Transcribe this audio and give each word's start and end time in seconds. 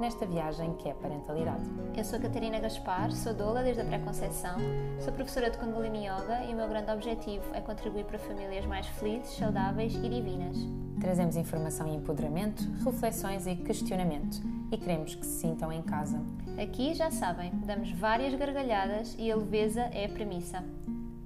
nesta 0.00 0.24
viagem 0.24 0.72
que 0.74 0.88
é 0.88 0.92
a 0.92 0.94
parentalidade. 0.94 1.62
Eu 1.94 2.02
sou 2.02 2.18
a 2.18 2.22
Catarina 2.22 2.58
Gaspar, 2.58 3.12
sou 3.12 3.34
doula 3.34 3.62
desde 3.62 3.82
a 3.82 3.84
pré-conceição, 3.84 4.56
sou 4.98 5.12
professora 5.12 5.50
de 5.50 5.58
Kundalini 5.58 6.06
Yoga 6.06 6.42
e 6.44 6.54
o 6.54 6.56
meu 6.56 6.66
grande 6.66 6.90
objetivo 6.90 7.44
é 7.54 7.60
contribuir 7.60 8.06
para 8.06 8.18
famílias 8.18 8.64
mais 8.64 8.86
felizes, 8.86 9.36
saudáveis 9.36 9.94
e 9.94 10.08
divinas. 10.08 10.56
Trazemos 10.98 11.36
informação 11.36 11.86
e 11.86 11.94
empoderamento, 11.94 12.62
reflexões 12.82 13.46
e 13.46 13.54
questionamento 13.56 14.40
e 14.72 14.78
queremos 14.78 15.14
que 15.14 15.26
se 15.26 15.40
sintam 15.40 15.70
em 15.70 15.82
casa. 15.82 16.18
Aqui, 16.60 16.94
já 16.94 17.10
sabem, 17.10 17.52
damos 17.66 17.92
várias 17.92 18.34
gargalhadas 18.34 19.14
e 19.18 19.30
a 19.30 19.36
leveza 19.36 19.82
é 19.92 20.06
a 20.06 20.08
premissa. 20.08 20.64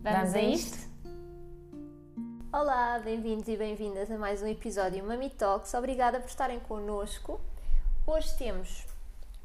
Vamos, 0.02 0.18
Vamos 0.18 0.34
a 0.34 0.40
isto? 0.40 0.94
Olá, 2.52 2.98
bem-vindos 2.98 3.46
e 3.48 3.56
bem-vindas 3.56 4.10
a 4.10 4.18
mais 4.18 4.42
um 4.42 4.46
episódio 4.46 5.04
Mami 5.04 5.30
Talks. 5.30 5.74
Obrigada 5.74 6.18
por 6.18 6.28
estarem 6.28 6.58
connosco. 6.60 7.40
Hoje 8.06 8.36
temos 8.36 8.84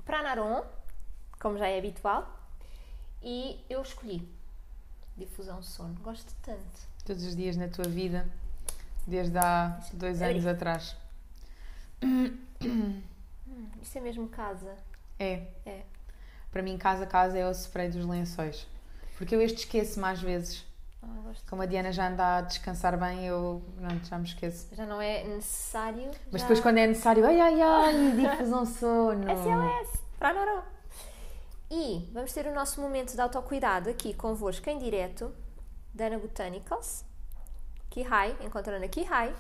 Pranarom, 0.04 0.64
como 1.40 1.58
já 1.58 1.66
é 1.70 1.78
habitual, 1.78 2.28
e 3.24 3.58
eu 3.70 3.82
escolhi 3.82 4.28
difusão 5.16 5.62
de 5.62 5.66
sono. 5.66 5.96
Gosto 6.02 6.34
tanto. 6.42 6.88
Todos 7.06 7.24
os 7.24 7.38
dias 7.38 7.56
na 7.56 7.70
tua 7.70 7.86
vida, 7.86 8.28
desde 9.08 9.38
há 9.38 9.80
dois 9.94 10.22
anos 10.22 10.46
atrás. 10.46 10.94
Hum, 12.04 12.38
isto 13.82 13.98
é 13.98 14.02
mesmo 14.02 14.28
casa. 14.28 14.76
É. 15.18 15.48
É. 15.66 15.84
Para 16.52 16.62
mim, 16.62 16.78
casa, 16.78 17.06
casa 17.06 17.38
é 17.38 17.48
o 17.48 17.52
spray 17.52 17.90
dos 17.90 18.06
lençóis. 18.06 18.68
Porque 19.18 19.34
eu 19.34 19.42
este 19.42 19.60
esqueço 19.60 20.02
mais 20.02 20.22
vezes. 20.22 20.66
Como 21.50 21.62
a 21.62 21.66
Diana 21.66 21.92
já 21.92 22.10
anda 22.10 22.38
a 22.38 22.42
descansar 22.42 22.98
bem, 23.00 23.26
eu 23.26 23.64
não, 23.78 24.04
já 24.04 24.18
me 24.18 24.26
esqueço. 24.26 24.68
Já 24.74 24.86
não 24.86 25.02
é 25.02 25.24
necessário. 25.24 26.12
Mas 26.32 26.42
já... 26.42 26.48
depois, 26.48 26.60
quando 26.60 26.78
é 26.80 26.88
necessário, 26.88 27.26
ai 27.26 27.40
ai 27.40 27.62
ai, 27.62 28.12
difusão 28.12 28.66
sono. 28.66 29.30
SLS, 29.30 30.04
para 30.18 30.66
E 31.72 32.10
vamos 32.12 32.34
ter 32.34 32.48
o 32.48 32.54
nosso 32.54 32.82
momento 32.82 33.14
de 33.14 33.22
autocuidado 33.22 33.90
aqui 33.90 34.14
convosco 34.14 34.70
em 34.70 34.78
direto, 34.78 35.34
Dana 35.94 36.20
Botanicals, 36.20 37.06
Kihai, 37.90 38.36
encontrando 38.42 38.84
a 38.84 38.88
Kihai.pt, 38.88 39.38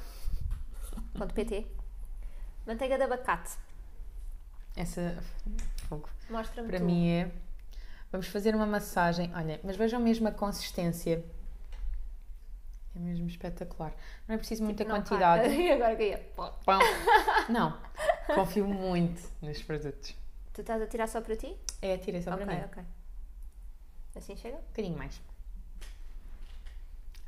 manteiga 2.65 2.97
de 2.97 3.03
abacate. 3.03 3.57
Essa, 4.75 5.17
fogo. 5.89 6.07
Mostra-me 6.30 6.69
Para 6.69 6.80
tu. 6.80 6.85
mim 6.85 7.09
é. 7.09 7.31
Vamos 8.11 8.27
fazer 8.27 8.55
uma 8.55 8.65
massagem. 8.65 9.31
Olha, 9.35 9.59
mas 9.63 9.75
vejam 9.75 9.99
mesmo 9.99 10.27
a 10.27 10.31
consistência. 10.31 11.23
É 13.00 13.02
mesmo 13.02 13.28
espetacular. 13.28 13.94
Não 14.28 14.36
é 14.36 14.38
preciso 14.38 14.61
muita 14.64 14.83
Tipo, 14.83 14.94
não 14.94 15.02
quantidade. 15.02 15.47
E 15.55 15.72
agora 15.72 15.95
que 15.95 16.03
ia. 16.03 16.17
Pão. 16.36 16.80
Não, 17.47 17.78
confio 18.36 18.67
muito 18.67 19.22
nestes 19.42 19.66
produtos. 19.66 20.14
Tu 20.53 20.59
estás 20.61 20.81
a 20.81 20.88
tirar 20.88 21.08
só 21.08 21.22
para 21.22 21.36
ti? 21.38 21.55
É, 21.81 21.97
tirei 21.97 22.22
só 22.22 22.31
ok, 22.33 22.45
para 22.45 22.55
mim. 22.55 22.61
ok. 22.66 22.83
Assim 24.17 24.36
chega? 24.36 24.58
Um 24.58 24.61
bocadinho 24.61 24.97
mais. 24.97 25.22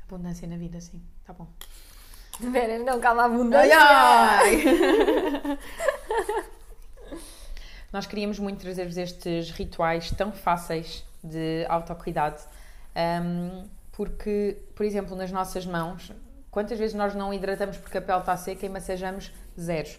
Abundância 0.04 0.46
na 0.46 0.56
vida, 0.58 0.78
sim. 0.80 1.02
Tá 1.24 1.32
bom. 1.32 1.46
Vera, 2.38 2.78
não, 2.78 3.00
calma 3.00 3.22
a 3.22 3.24
abundância. 3.26 3.78
ai! 3.78 4.64
Nós 7.92 8.06
queríamos 8.06 8.38
muito 8.38 8.60
trazer-vos 8.60 8.96
estes 8.96 9.50
rituais 9.50 10.10
tão 10.10 10.32
fáceis 10.32 11.04
de 11.22 11.64
autocuidado, 11.68 12.40
um, 13.22 13.68
porque, 14.04 14.60
por 14.74 14.84
exemplo, 14.84 15.14
nas 15.14 15.30
nossas 15.30 15.64
mãos, 15.64 16.10
quantas 16.50 16.76
vezes 16.76 16.92
nós 16.92 17.14
não 17.14 17.32
hidratamos 17.32 17.76
porque 17.76 17.98
a 17.98 18.02
pele 18.02 18.18
está 18.18 18.36
seca 18.36 18.66
e 18.66 18.68
massajamos 18.68 19.32
zeros? 19.58 19.96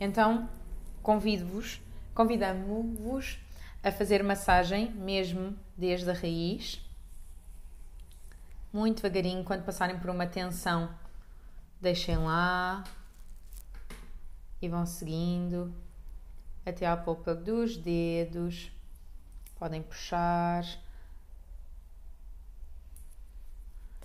Então, 0.00 0.48
convido-vos, 1.00 1.80
convidamos-vos 2.12 3.38
a 3.80 3.92
fazer 3.92 4.24
massagem 4.24 4.90
mesmo 4.90 5.56
desde 5.76 6.10
a 6.10 6.14
raiz, 6.14 6.84
muito 8.72 8.96
devagarinho, 8.96 9.44
quando 9.44 9.64
passarem 9.64 10.00
por 10.00 10.10
uma 10.10 10.26
tensão, 10.26 10.92
deixem 11.80 12.16
lá 12.16 12.82
e 14.60 14.68
vão 14.68 14.84
seguindo 14.84 15.72
até 16.66 16.86
à 16.86 16.96
polpa 16.96 17.36
dos 17.36 17.76
dedos. 17.76 18.72
Podem 19.56 19.80
puxar. 19.80 20.64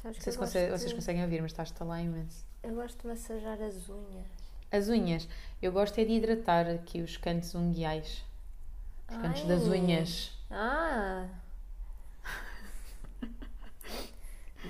Sabes 0.01 0.03
Não 0.03 0.13
que 0.13 0.23
sei 0.23 0.31
se 0.33 0.37
eu 0.37 0.41
conse- 0.43 0.59
gosto 0.59 0.71
vocês 0.79 0.89
de- 0.91 0.95
conseguem 0.95 1.23
ouvir, 1.23 1.41
mas 1.41 1.51
está 1.51 1.63
a 1.63 1.65
estalar 1.65 2.01
imenso. 2.01 2.45
Eu 2.63 2.73
gosto 2.75 3.01
de 3.01 3.07
massajar 3.07 3.61
as 3.61 3.89
unhas. 3.89 4.27
As 4.71 4.87
unhas. 4.89 5.27
Eu 5.61 5.71
gosto 5.71 5.97
é 5.99 6.05
de 6.05 6.11
hidratar 6.13 6.67
aqui 6.67 7.01
os 7.01 7.17
cantos 7.17 7.53
unguiais. 7.55 8.23
Os 9.09 9.17
cantos 9.17 9.43
das 9.45 9.63
Ai. 9.63 9.69
unhas. 9.79 10.31
Ah! 10.51 11.27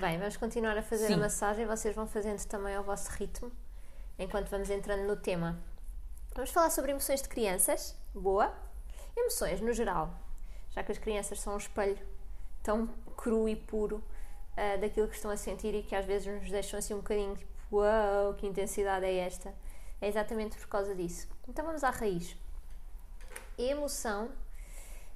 Bem, 0.00 0.18
vamos 0.18 0.36
continuar 0.36 0.76
a 0.78 0.82
fazer 0.82 1.08
Sim. 1.08 1.14
a 1.14 1.16
massagem. 1.18 1.66
Vocês 1.66 1.94
vão 1.94 2.06
fazendo 2.06 2.42
também 2.46 2.74
ao 2.74 2.82
vosso 2.82 3.10
ritmo, 3.12 3.50
enquanto 4.18 4.48
vamos 4.48 4.70
entrando 4.70 5.06
no 5.06 5.16
tema. 5.16 5.58
Vamos 6.34 6.50
falar 6.50 6.70
sobre 6.70 6.92
emoções 6.92 7.20
de 7.22 7.28
crianças. 7.28 7.94
Boa. 8.14 8.54
Emoções, 9.16 9.60
no 9.60 9.72
geral. 9.72 10.14
Já 10.70 10.82
que 10.82 10.92
as 10.92 10.98
crianças 10.98 11.40
são 11.40 11.54
um 11.54 11.58
espelho 11.58 11.98
tão 12.62 12.86
cru 13.16 13.48
e 13.48 13.56
puro 13.56 14.02
ah, 14.60 14.76
daquilo 14.76 15.08
que 15.08 15.14
estão 15.16 15.30
a 15.30 15.38
sentir 15.38 15.74
e 15.74 15.82
que 15.82 15.96
às 15.96 16.04
vezes 16.04 16.26
nos 16.26 16.50
deixam 16.50 16.78
assim 16.78 16.92
um 16.92 16.98
bocadinho 16.98 17.34
tipo, 17.34 17.50
uau, 17.72 18.34
que 18.34 18.46
intensidade 18.46 19.06
é 19.06 19.16
esta? 19.16 19.54
É 20.02 20.06
exatamente 20.06 20.58
por 20.58 20.68
causa 20.68 20.94
disso. 20.94 21.26
Então 21.48 21.64
vamos 21.64 21.82
à 21.82 21.88
raiz. 21.88 22.36
Emoção 23.56 24.30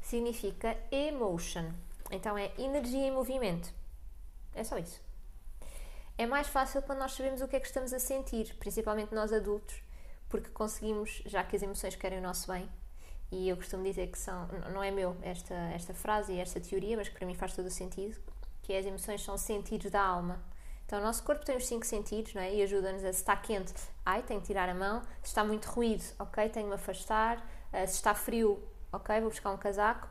significa 0.00 0.78
emotion. 0.90 1.72
Então 2.10 2.38
é 2.38 2.52
energia 2.56 3.06
em 3.06 3.12
movimento. 3.12 3.70
É 4.54 4.64
só 4.64 4.78
isso. 4.78 4.98
É 6.16 6.24
mais 6.24 6.46
fácil 6.46 6.80
quando 6.80 7.00
nós 7.00 7.12
sabemos 7.12 7.42
o 7.42 7.48
que 7.48 7.56
é 7.56 7.60
que 7.60 7.66
estamos 7.66 7.92
a 7.92 7.98
sentir, 7.98 8.54
principalmente 8.58 9.14
nós 9.14 9.30
adultos, 9.30 9.82
porque 10.30 10.48
conseguimos, 10.48 11.22
já 11.26 11.44
que 11.44 11.54
as 11.54 11.62
emoções 11.62 11.96
querem 11.96 12.18
o 12.18 12.22
nosso 12.22 12.50
bem, 12.50 12.66
e 13.30 13.48
eu 13.48 13.56
costumo 13.56 13.82
dizer 13.82 14.06
que 14.06 14.18
são, 14.18 14.46
não 14.72 14.82
é 14.82 14.90
meu 14.90 15.14
esta, 15.22 15.54
esta 15.74 15.92
frase 15.92 16.32
e 16.32 16.40
esta 16.40 16.60
teoria, 16.60 16.96
mas 16.96 17.08
que 17.08 17.14
para 17.14 17.26
mim 17.26 17.34
faz 17.34 17.54
todo 17.54 17.66
o 17.66 17.70
sentido, 17.70 18.16
que 18.64 18.72
é 18.72 18.78
as 18.78 18.86
emoções 18.86 19.22
são 19.22 19.36
sentidos 19.36 19.90
da 19.90 20.02
alma. 20.02 20.42
Então 20.86 20.98
o 20.98 21.02
nosso 21.02 21.22
corpo 21.22 21.44
tem 21.44 21.56
os 21.56 21.66
cinco 21.66 21.84
sentidos, 21.84 22.34
não 22.34 22.42
é? 22.42 22.54
E 22.54 22.62
ajuda-nos 22.62 23.04
a 23.04 23.12
se 23.12 23.20
está 23.20 23.36
quente, 23.36 23.72
ai, 24.04 24.22
tenho 24.22 24.40
que 24.40 24.46
tirar 24.46 24.68
a 24.68 24.74
mão, 24.74 25.02
se 25.22 25.28
está 25.28 25.44
muito 25.44 25.66
ruído, 25.66 26.02
ok, 26.18 26.48
tenho 26.48 26.66
que 26.66 26.70
me 26.70 26.74
afastar, 26.74 27.46
eh, 27.72 27.86
se 27.86 27.94
está 27.94 28.14
frio, 28.14 28.62
ok, 28.92 29.20
vou 29.20 29.28
buscar 29.28 29.50
um 29.50 29.58
casaco. 29.58 30.08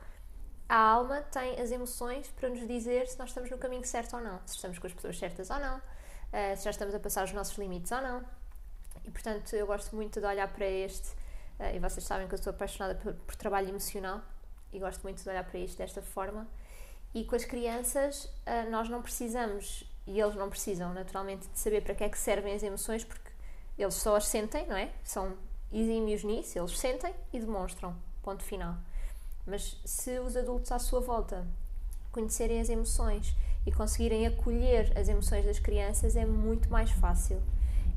A 0.70 0.78
alma 0.78 1.22
tem 1.22 1.60
as 1.60 1.72
emoções 1.72 2.28
para 2.32 2.50
nos 2.50 2.66
dizer 2.68 3.08
se 3.08 3.18
nós 3.20 3.30
estamos 3.30 3.50
no 3.50 3.58
caminho 3.58 3.86
certo 3.86 4.16
ou 4.16 4.22
não, 4.22 4.40
se 4.46 4.56
estamos 4.56 4.78
com 4.80 4.88
as 4.88 4.94
pessoas 4.94 5.18
certas 5.18 5.50
ou 5.50 5.60
não, 5.60 5.82
eh, 6.32 6.56
se 6.56 6.64
já 6.64 6.70
estamos 6.70 6.94
a 6.94 7.00
passar 7.00 7.24
os 7.24 7.34
nossos 7.34 7.58
limites 7.58 7.92
ou 7.92 8.02
não. 8.02 8.24
E 9.04 9.12
portanto, 9.12 9.56
eu 9.56 9.66
gosto 9.66 9.96
muito 9.96 10.20
de 10.20 10.26
olhar 10.26 10.48
para 10.48 10.66
este, 10.66 11.10
eh, 11.60 11.76
e 11.76 11.80
vocês 11.80 12.06
sabem 12.06 12.28
que 12.28 12.36
eu 12.36 12.38
sou 12.38 12.52
apaixonada 12.52 12.96
por, 12.96 13.14
por 13.14 13.36
trabalho 13.36 13.70
emocional 13.70 14.22
e 14.72 14.80
gosto 14.80 15.02
muito 15.04 15.22
de 15.24 15.30
olhar 15.30 15.44
para 15.44 15.60
isto 15.60 15.78
desta 15.78 16.02
forma. 16.02 16.48
E 17.14 17.24
com 17.24 17.36
as 17.36 17.46
crianças, 17.46 18.30
eh, 18.46 18.64
nós 18.70 18.90
não 18.90 19.02
precisamos, 19.02 19.84
e 20.08 20.20
eles 20.20 20.36
não 20.36 20.50
precisam, 20.50 20.94
naturalmente, 20.94 21.48
de 21.48 21.60
saber 21.60 21.82
para 21.82 21.94
que 21.94 22.04
é 22.04 22.10
que 22.10 22.18
servem 22.18 22.56
as 22.56 22.64
emoções, 22.64 23.04
porque 23.04 23.32
eles 23.78 23.94
só 23.94 24.16
as 24.16 24.26
sentem, 24.26 24.66
não 24.68 24.76
é? 24.76 24.92
São 25.04 25.34
exímios 25.72 26.24
nisso, 26.24 26.58
eles 26.58 26.78
sentem 26.78 27.14
e 27.32 27.40
demonstram. 27.40 27.96
Ponto 28.22 28.44
final. 28.44 28.76
Mas 29.46 29.78
se 29.84 30.20
os 30.20 30.38
adultos 30.38 30.72
à 30.72 30.80
sua 30.80 31.02
volta 31.02 31.46
conhecerem 32.12 32.62
as 32.62 32.70
emoções 32.70 33.36
e 33.66 33.72
conseguirem 33.72 34.26
acolher 34.28 34.98
as 34.98 35.10
emoções 35.10 35.46
das 35.46 35.60
crianças, 35.60 36.16
é 36.16 36.26
muito 36.26 36.70
mais 36.70 36.92
fácil. 36.92 37.42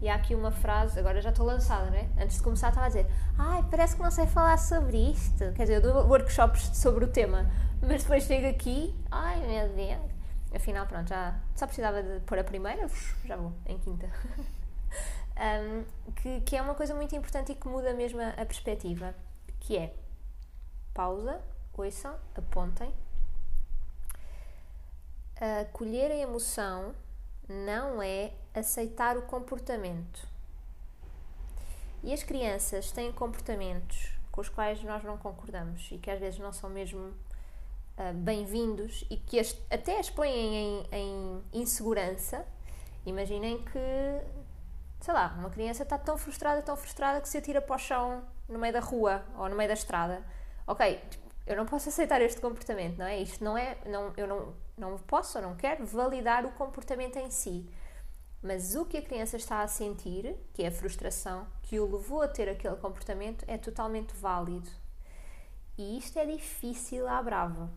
E 0.01 0.09
há 0.09 0.15
aqui 0.15 0.35
uma 0.35 0.51
frase, 0.51 0.99
agora 0.99 1.21
já 1.21 1.31
estou 1.31 1.47
lançada, 1.47 1.91
não 1.91 1.97
é? 1.97 2.09
Antes 2.19 2.37
de 2.37 2.43
começar 2.43 2.69
estava 2.69 2.87
a 2.87 2.89
dizer 2.89 3.07
Ai, 3.39 3.65
parece 3.71 3.97
que 3.97 4.03
não 4.03 4.11
sei 4.11 4.27
falar 4.27 4.59
sobre 4.59 5.11
isto. 5.11 5.53
Quer 5.55 5.63
dizer, 5.63 5.75
eu 5.75 5.81
dou 5.81 6.07
workshops 6.07 6.71
sobre 6.77 7.05
o 7.05 7.09
tema, 7.09 7.51
mas 7.81 8.03
depois 8.03 8.25
chego 8.25 8.47
aqui, 8.47 8.95
ai 9.11 9.41
meu 9.47 9.69
Deus. 9.71 10.11
Afinal, 10.55 10.87
pronto, 10.87 11.09
já 11.09 11.35
só 11.55 11.67
precisava 11.67 12.03
de 12.03 12.21
pôr 12.21 12.39
a 12.39 12.45
primeira, 12.45 12.89
já 13.25 13.37
vou, 13.37 13.53
em 13.67 13.79
quinta. 13.79 14.09
Um, 15.37 15.85
que, 16.15 16.41
que 16.41 16.57
é 16.57 16.63
uma 16.63 16.75
coisa 16.75 16.95
muito 16.95 17.15
importante 17.15 17.53
e 17.53 17.55
que 17.55 17.69
muda 17.69 17.93
mesmo 17.93 18.19
a, 18.19 18.31
a 18.31 18.47
perspectiva, 18.47 19.15
que 19.61 19.77
é 19.77 19.93
pausa, 20.95 21.43
ouçam, 21.75 22.15
apontem, 22.35 22.91
acolher 25.61 26.11
a 26.11 26.17
emoção 26.17 26.95
não 27.49 28.03
é 28.03 28.33
aceitar 28.55 29.17
o 29.17 29.23
comportamento. 29.23 30.27
E 32.03 32.13
as 32.13 32.23
crianças 32.23 32.93
têm 32.93 33.13
comportamentos 33.13 34.13
com 34.31 34.41
os 34.41 34.49
quais 34.49 34.83
nós 34.83 35.03
não 35.03 35.17
concordamos 35.17 35.89
e 35.91 35.99
que 35.99 36.11
às 36.11 36.21
vezes 36.21 36.39
não 36.39 36.53
são 36.53 36.69
mesmo 36.69 37.01
uh, 37.01 38.13
bem-vindos 38.15 39.05
e 39.11 39.17
que 39.17 39.41
as, 39.41 39.57
até 39.71 39.99
as 39.99 40.11
põem 40.11 40.31
em, 40.33 40.87
em 40.93 41.43
insegurança. 41.53 42.47
Imaginem 43.05 43.63
que, 43.63 43.79
sei 45.01 45.15
lá, 45.15 45.35
uma 45.39 45.51
criança 45.51 45.85
está 45.85 45.97
tão 45.97 46.19
frustrada, 46.19 46.61
tão 46.63 46.77
frustrada 46.77 47.21
que 47.21 47.29
se 47.29 47.39
atira 47.39 47.61
para 47.61 47.77
o 47.77 47.79
chão 47.79 48.25
no 48.49 48.59
meio 48.59 48.73
da 48.73 48.81
rua 48.81 49.25
ou 49.39 49.49
no 49.49 49.57
meio 49.57 49.69
da 49.69 49.75
estrada. 49.75 50.23
Ok, 50.67 51.01
eu 51.47 51.57
não 51.57 51.65
posso 51.65 51.89
aceitar 51.89 52.21
este 52.21 52.41
comportamento, 52.41 52.99
não 52.99 53.07
é? 53.07 53.19
Isto 53.19 53.43
não 53.43 53.57
é, 53.57 53.79
não, 53.87 54.13
eu 54.17 54.27
não, 54.27 54.55
não 54.77 54.99
posso 54.99 55.39
ou 55.39 55.45
não 55.45 55.57
quero 55.57 55.87
validar 55.87 56.45
o 56.45 56.53
comportamento 56.53 57.17
em 57.17 57.31
si. 57.31 57.69
Mas 58.43 58.77
o 58.77 58.85
que 58.85 58.99
a 58.99 59.03
criança 59.03 59.37
está 59.37 59.63
a 59.63 59.69
sentir, 59.69 60.37
que 60.53 60.63
é 60.63 60.69
a 60.69 60.73
frustração 60.73 61.47
que 61.63 61.81
o 61.81 61.97
levou 61.97 62.23
a 62.23 62.29
ter 62.29 62.49
aquele 62.49 62.77
comportamento, 62.77 63.45
é 63.49 63.57
totalmente 63.57 64.15
válido. 64.15 64.71
E 65.79 65.99
isto 65.99 66.19
é 66.19 66.25
difícil 66.25 67.09
à 67.09 67.23
brava, 67.23 67.71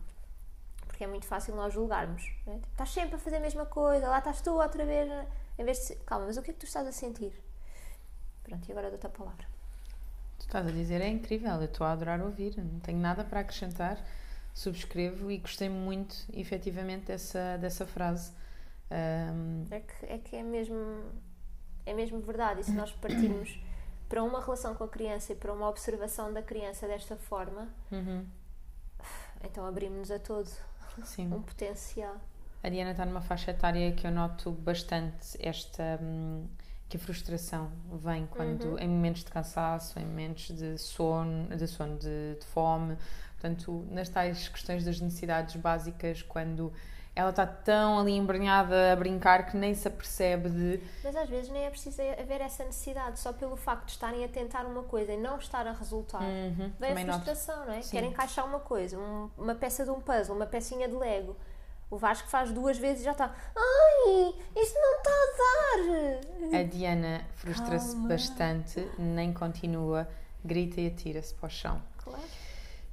porque 0.86 1.04
é 1.04 1.06
muito 1.06 1.26
fácil 1.26 1.54
nós 1.54 1.72
julgarmos. 1.72 2.22
É? 2.46 2.54
Tipo, 2.54 2.68
estás 2.70 2.90
sempre 2.90 3.16
a 3.16 3.18
fazer 3.18 3.36
a 3.36 3.40
mesma 3.40 3.66
coisa, 3.66 4.08
lá 4.08 4.18
estás 4.18 4.40
tu 4.40 4.52
outra 4.52 4.84
vez, 4.84 5.10
em 5.58 5.64
vez 5.64 5.86
de. 5.86 5.96
Calma, 5.96 6.26
mas 6.26 6.36
o 6.36 6.42
que 6.42 6.50
é 6.50 6.54
que 6.54 6.60
tu 6.60 6.66
estás 6.66 6.86
a 6.86 6.92
sentir? 6.92 7.32
Pronto, 8.42 8.68
e 8.68 8.72
agora 8.72 8.90
dou-te 8.90 9.06
a 9.06 9.10
palavra. 9.10 9.46
Tu 10.38 10.46
estás 10.46 10.66
a 10.66 10.70
dizer, 10.70 11.00
é 11.00 11.08
incrível, 11.08 11.54
eu 11.56 11.64
estou 11.64 11.86
a 11.86 11.92
adorar 11.92 12.20
ouvir, 12.22 12.56
não 12.56 12.80
tenho 12.80 12.98
nada 12.98 13.24
para 13.24 13.40
acrescentar, 13.40 13.98
subscrevo 14.54 15.30
e 15.30 15.38
gostei 15.38 15.68
muito, 15.68 16.16
efetivamente, 16.32 17.06
dessa, 17.06 17.56
dessa 17.58 17.86
frase. 17.86 18.32
Um... 18.90 19.64
É, 19.70 19.80
que, 19.80 20.06
é 20.06 20.18
que 20.18 20.36
é 20.36 20.42
mesmo 20.42 20.76
é 21.86 21.94
mesmo 21.94 22.20
verdade. 22.20 22.60
E 22.60 22.64
se 22.64 22.72
nós 22.72 22.92
partirmos 22.92 23.58
para 24.08 24.22
uma 24.22 24.40
relação 24.40 24.74
com 24.74 24.84
a 24.84 24.88
criança 24.88 25.32
e 25.32 25.36
para 25.36 25.52
uma 25.52 25.68
observação 25.68 26.32
da 26.32 26.42
criança 26.42 26.86
desta 26.86 27.16
forma, 27.16 27.68
uhum. 27.90 28.24
então 29.44 29.66
abrimos-nos 29.66 30.10
a 30.10 30.18
todo 30.18 30.50
Sim. 31.04 31.32
um 31.32 31.42
potencial. 31.42 32.16
A 32.62 32.68
Diana 32.68 32.90
está 32.90 33.06
numa 33.06 33.22
faixa 33.22 33.50
etária 33.50 33.92
que 33.92 34.06
eu 34.06 34.10
noto 34.10 34.50
bastante 34.52 35.36
esta. 35.38 35.98
Hum, 36.02 36.46
que 36.88 36.96
a 36.96 37.00
frustração 37.00 37.70
vem 38.02 38.26
quando, 38.26 38.70
uhum. 38.70 38.78
em 38.80 38.88
momentos 38.88 39.22
de 39.22 39.30
cansaço, 39.30 39.96
em 40.00 40.04
momentos 40.04 40.48
de 40.48 40.76
sono, 40.76 41.56
de, 41.56 41.68
sono 41.68 41.96
de, 41.96 42.34
de 42.34 42.44
fome, 42.46 42.98
portanto, 43.40 43.86
nas 43.90 44.08
tais 44.10 44.48
questões 44.48 44.84
das 44.84 45.00
necessidades 45.00 45.56
básicas, 45.56 46.22
quando 46.22 46.70
ela 47.16 47.30
está 47.30 47.46
tão 47.46 47.98
ali 47.98 48.12
embrenhada 48.12 48.92
a 48.92 48.96
brincar 48.96 49.46
que 49.46 49.56
nem 49.56 49.74
se 49.74 49.88
apercebe 49.88 50.50
de. 50.50 50.80
Mas 51.02 51.16
às 51.16 51.28
vezes 51.28 51.50
nem 51.50 51.64
é 51.64 51.70
preciso 51.70 52.00
haver 52.02 52.40
essa 52.42 52.64
necessidade, 52.64 53.18
só 53.18 53.32
pelo 53.32 53.56
facto 53.56 53.86
de 53.86 53.92
estarem 53.92 54.24
a 54.24 54.28
tentar 54.28 54.64
uma 54.66 54.82
coisa 54.82 55.12
e 55.12 55.16
não 55.16 55.38
estar 55.38 55.66
a 55.66 55.72
resultar. 55.72 56.22
Uhum, 56.22 56.70
vem 56.78 56.92
a 56.92 57.14
frustração, 57.14 57.56
noto. 57.56 57.68
não 57.68 57.74
é? 57.74 57.82
Sim. 57.82 57.90
Querem 57.90 58.10
encaixar 58.10 58.46
uma 58.46 58.60
coisa, 58.60 58.98
um, 58.98 59.30
uma 59.36 59.54
peça 59.54 59.84
de 59.84 59.90
um 59.90 60.00
puzzle, 60.00 60.36
uma 60.36 60.46
pecinha 60.46 60.86
de 60.86 60.94
Lego. 60.94 61.36
O 61.90 61.96
Vasco 61.96 62.28
faz 62.28 62.52
duas 62.52 62.78
vezes 62.78 63.00
e 63.00 63.04
já 63.04 63.12
está. 63.12 63.34
Ai, 63.56 64.34
isto 64.56 64.78
não 64.78 64.98
está 64.98 65.10
a 65.10 66.50
dar! 66.52 66.60
A 66.60 66.62
Diana 66.62 67.22
frustra-se 67.34 67.96
bastante, 67.96 68.88
nem 68.96 69.32
continua, 69.32 70.06
grita 70.44 70.80
e 70.80 70.86
atira-se 70.86 71.34
para 71.34 71.48
o 71.48 71.50
chão. 71.50 71.82
Claro. 71.98 72.22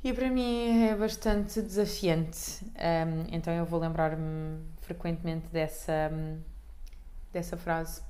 E 0.07 0.13
para 0.13 0.30
mim 0.30 0.88
é 0.88 0.95
bastante 0.95 1.62
desafiante. 1.62 2.63
Um, 2.63 3.27
então 3.30 3.54
eu 3.54 3.65
vou 3.65 3.77
lembrar-me 3.77 4.65
frequentemente 4.80 5.50
dessa, 5.50 6.09
dessa 7.33 7.57
frase. 7.57 8.01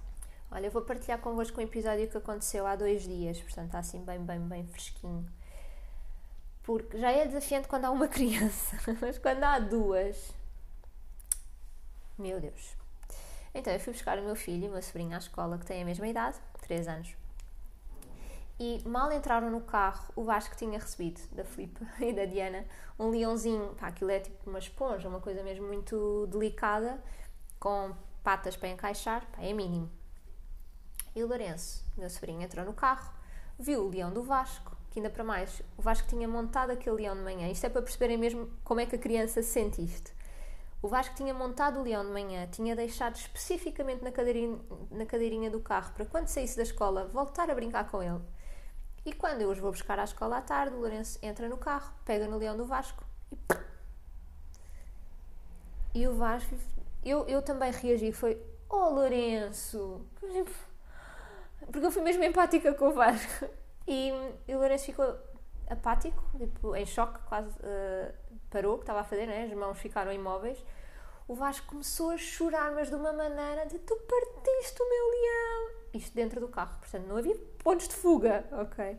Olha, 0.52 0.68
eu 0.68 0.72
vou 0.72 0.84
partilhar 0.84 1.18
convosco 1.18 1.60
um 1.60 1.64
episódio 1.64 2.08
que 2.08 2.16
aconteceu 2.16 2.68
há 2.68 2.76
dois 2.76 3.02
dias, 3.02 3.40
portanto 3.40 3.66
está 3.66 3.80
assim 3.80 4.06
bem, 4.06 4.20
bem, 4.20 4.40
bem 4.42 4.64
fresquinho. 4.68 5.26
Porque 6.62 7.00
já 7.00 7.12
é 7.12 7.26
desafiante 7.26 7.68
quando 7.68 7.86
há 7.86 7.90
uma 7.90 8.06
criança, 8.08 8.78
mas 9.02 9.18
quando 9.18 9.44
há 9.44 9.58
duas. 9.58 10.36
Meu 12.16 12.40
Deus. 12.40 12.76
Então 13.56 13.74
eu 13.74 13.80
fui 13.80 13.94
buscar 13.94 14.20
o 14.20 14.24
meu 14.24 14.36
filho 14.36 14.66
e 14.66 14.68
o 14.68 14.72
meu 14.72 14.84
sobrinho 14.84 15.16
à 15.16 15.18
escola, 15.18 15.58
que 15.58 15.66
têm 15.66 15.82
a 15.82 15.86
mesma 15.86 16.08
idade, 16.08 16.38
3 16.62 16.88
anos. 16.90 17.16
E 18.60 18.82
mal 18.88 19.12
entraram 19.12 19.52
no 19.52 19.62
carro, 19.62 20.12
o 20.16 20.24
Vasco 20.24 20.56
tinha 20.56 20.80
recebido 20.80 21.22
da 21.32 21.44
Filipe 21.44 21.86
e 22.02 22.12
da 22.12 22.26
Diana 22.26 22.66
um 22.98 23.10
leãozinho. 23.10 23.76
Pá, 23.76 23.88
aquilo 23.88 24.10
é 24.10 24.20
tipo 24.20 24.50
uma 24.50 24.60
esponja, 24.60 25.08
uma 25.08 25.22
coisa 25.22 25.44
mesmo 25.44 25.68
muito 25.68 26.26
delicada, 26.28 27.02
com 27.60 27.96
patas 28.24 28.58
para 28.58 28.70
encaixar, 28.70 29.26
pá, 29.32 29.44
é 29.44 29.54
mínimo. 29.54 29.92
E 31.16 31.24
o 31.24 31.28
Lourenço, 31.28 31.86
meu 31.98 32.10
sobrinho, 32.10 32.42
entrou 32.42 32.66
no 32.66 32.74
carro, 32.74 33.14
viu 33.60 33.84
o 33.84 33.90
leão 33.90 34.12
do 34.12 34.24
Vasco, 34.24 34.76
que 34.90 35.00
ainda 35.00 35.10
para 35.10 35.24
mais, 35.24 35.62
o 35.78 35.82
Vasco 35.82 36.08
tinha 36.08 36.28
montado 36.28 36.72
aquele 36.72 36.96
leão 36.96 37.16
de 37.16 37.22
manhã. 37.22 37.48
Isto 37.50 37.66
é 37.66 37.70
para 37.70 37.82
perceberem 37.82 38.18
mesmo 38.18 38.50
como 38.64 38.80
é 38.80 38.86
que 38.86 38.96
a 38.96 39.00
criança 39.00 39.44
sente 39.44 39.84
isto. 39.84 40.12
O 40.82 40.88
Vasco 40.88 41.16
tinha 41.16 41.34
montado 41.34 41.80
o 41.80 41.84
leão 41.84 42.06
de 42.06 42.12
manhã, 42.12 42.48
tinha 42.48 42.76
deixado 42.76 43.16
especificamente 43.16 44.04
na 44.04 44.12
cadeirinha, 44.12 44.60
na 44.92 45.06
cadeirinha 45.06 45.50
do 45.50 45.60
carro 45.60 45.92
para 45.94 46.06
quando 46.06 46.28
saísse 46.28 46.56
da 46.56 46.64
escola 46.64 47.08
voltar 47.08 47.50
a 47.50 47.56
brincar 47.56 47.90
com 47.90 48.02
ele. 48.02 48.22
E 49.08 49.14
quando 49.14 49.42
eu 49.42 49.50
os 49.50 49.58
vou 49.58 49.72
buscar 49.72 49.98
à 50.00 50.04
escola 50.04 50.40
à 50.40 50.42
tarde, 50.42 50.76
o 50.76 50.80
Lourenço 50.80 51.18
entra 51.22 51.48
no 51.48 51.56
carro, 51.56 51.94
pega 52.04 52.28
no 52.28 52.38
leão 52.38 52.58
do 52.58 52.66
Vasco 52.66 53.06
e. 53.32 53.38
E 56.02 56.06
o 56.06 56.14
Vasco. 56.14 56.54
Eu, 57.06 57.26
eu 57.26 57.42
também 57.42 57.72
reagi, 57.72 58.12
foi. 58.12 58.38
Oh 58.70 58.90
Lourenço! 58.90 60.06
Porque 61.72 61.86
eu 61.86 61.92
fui 61.92 62.02
mesmo 62.02 62.22
empática 62.22 62.74
com 62.74 62.90
o 62.90 62.94
Vasco. 62.94 63.46
E, 63.88 64.12
e 64.46 64.54
o 64.54 64.58
Lourenço 64.58 64.88
ficou 64.88 65.18
apático, 65.70 66.22
tipo, 66.38 66.76
em 66.76 66.86
choque, 66.86 67.18
quase 67.30 67.58
uh, 67.60 68.14
parou 68.50 68.74
o 68.74 68.78
que 68.78 68.84
estava 68.84 69.00
a 69.00 69.06
fazer, 69.06 69.26
né? 69.26 69.46
as 69.46 69.54
mãos 69.54 69.80
ficaram 69.80 70.12
imóveis. 70.12 70.62
O 71.30 71.34
Vasco 71.34 71.68
começou 71.68 72.10
a 72.10 72.18
chorar, 72.18 72.74
mas 72.74 72.90
de 72.90 72.96
uma 72.96 73.14
maneira 73.14 73.66
de 73.68 73.80
tu 73.80 73.96
partiste 73.96 74.82
o 74.82 74.90
meu 74.90 75.10
leão 75.12 75.78
isto 75.98 76.14
dentro 76.14 76.40
do 76.40 76.48
carro, 76.48 76.78
portanto 76.80 77.06
não 77.08 77.18
havia 77.18 77.36
pontos 77.64 77.88
de 77.88 77.96
fuga, 77.96 78.46
ok? 78.52 78.98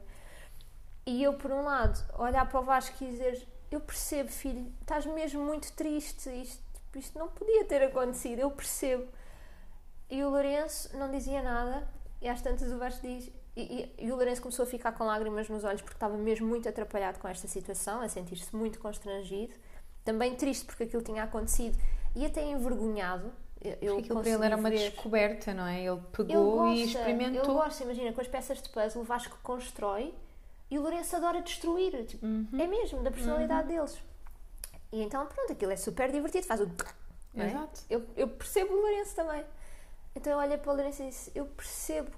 E 1.06 1.22
eu, 1.22 1.32
por 1.32 1.50
um 1.50 1.62
lado, 1.62 1.98
olhar 2.18 2.46
para 2.46 2.60
o 2.60 2.62
Vasco 2.62 3.02
e 3.02 3.10
dizer: 3.10 3.48
Eu 3.70 3.80
percebo, 3.80 4.28
filho, 4.28 4.70
estás 4.80 5.06
mesmo 5.06 5.42
muito 5.42 5.72
triste, 5.72 6.28
isto, 6.28 6.62
isto 6.94 7.18
não 7.18 7.28
podia 7.28 7.64
ter 7.64 7.82
acontecido, 7.82 8.40
eu 8.40 8.50
percebo. 8.50 9.08
E 10.10 10.22
o 10.22 10.28
Lourenço 10.28 10.94
não 10.98 11.10
dizia 11.10 11.42
nada, 11.42 11.88
e 12.20 12.28
às 12.28 12.42
tantas 12.42 12.70
o 12.70 12.78
Vasco 12.78 13.00
diz. 13.00 13.30
E, 13.56 13.94
e, 13.98 14.04
e, 14.06 14.12
o 14.12 14.16
Lourenço 14.16 14.42
começou 14.42 14.64
a 14.64 14.66
ficar 14.66 14.92
com 14.92 15.04
lágrimas 15.04 15.48
nos 15.48 15.64
olhos 15.64 15.80
porque 15.80 15.96
estava 15.96 16.16
mesmo 16.16 16.46
muito 16.46 16.68
atrapalhado 16.68 17.18
com 17.18 17.26
esta 17.26 17.48
situação, 17.48 18.02
a 18.02 18.08
sentir-se 18.08 18.54
muito 18.54 18.78
constrangido, 18.78 19.54
também 20.04 20.36
triste 20.36 20.66
porque 20.66 20.84
aquilo 20.84 21.02
tinha 21.02 21.24
acontecido 21.24 21.76
e 22.14 22.26
até 22.26 22.42
envergonhado 22.42 23.32
eu 23.60 23.98
aquilo 23.98 24.20
para 24.20 24.30
ele 24.30 24.44
era 24.44 24.56
uma 24.56 24.70
ver. 24.70 24.90
descoberta, 24.90 25.52
não 25.52 25.66
é? 25.66 25.82
Ele 25.82 26.00
pegou 26.12 26.36
ele 26.36 26.56
gosta, 26.56 26.74
e 26.74 26.84
experimentou. 26.84 27.44
Eu 27.44 27.54
gosto, 27.54 27.82
imagina, 27.82 28.12
com 28.12 28.20
as 28.20 28.28
peças 28.28 28.62
de 28.62 28.68
puzzle, 28.68 29.02
o 29.02 29.04
Vasco 29.04 29.38
constrói 29.42 30.14
e 30.70 30.78
o 30.78 30.82
Lourenço 30.82 31.16
adora 31.16 31.42
destruir. 31.42 32.06
Tipo, 32.06 32.24
uhum. 32.24 32.48
É 32.52 32.66
mesmo, 32.66 33.02
da 33.02 33.10
personalidade 33.10 33.68
uhum. 33.68 33.76
deles. 33.76 33.98
E 34.92 35.02
então, 35.02 35.26
pronto, 35.26 35.52
aquilo 35.52 35.72
é 35.72 35.76
super 35.76 36.10
divertido, 36.10 36.46
faz 36.46 36.60
o. 36.60 36.70
É? 37.34 37.46
Exato. 37.46 37.80
Eu, 37.90 38.06
eu 38.16 38.28
percebo 38.28 38.72
o 38.72 38.80
Lourenço 38.80 39.14
também. 39.14 39.44
Então 40.14 40.32
eu 40.32 40.38
olhei 40.38 40.56
para 40.56 40.72
o 40.72 40.74
Lourenço 40.74 41.02
e 41.02 41.08
disse: 41.08 41.30
Eu 41.34 41.46
percebo 41.46 42.10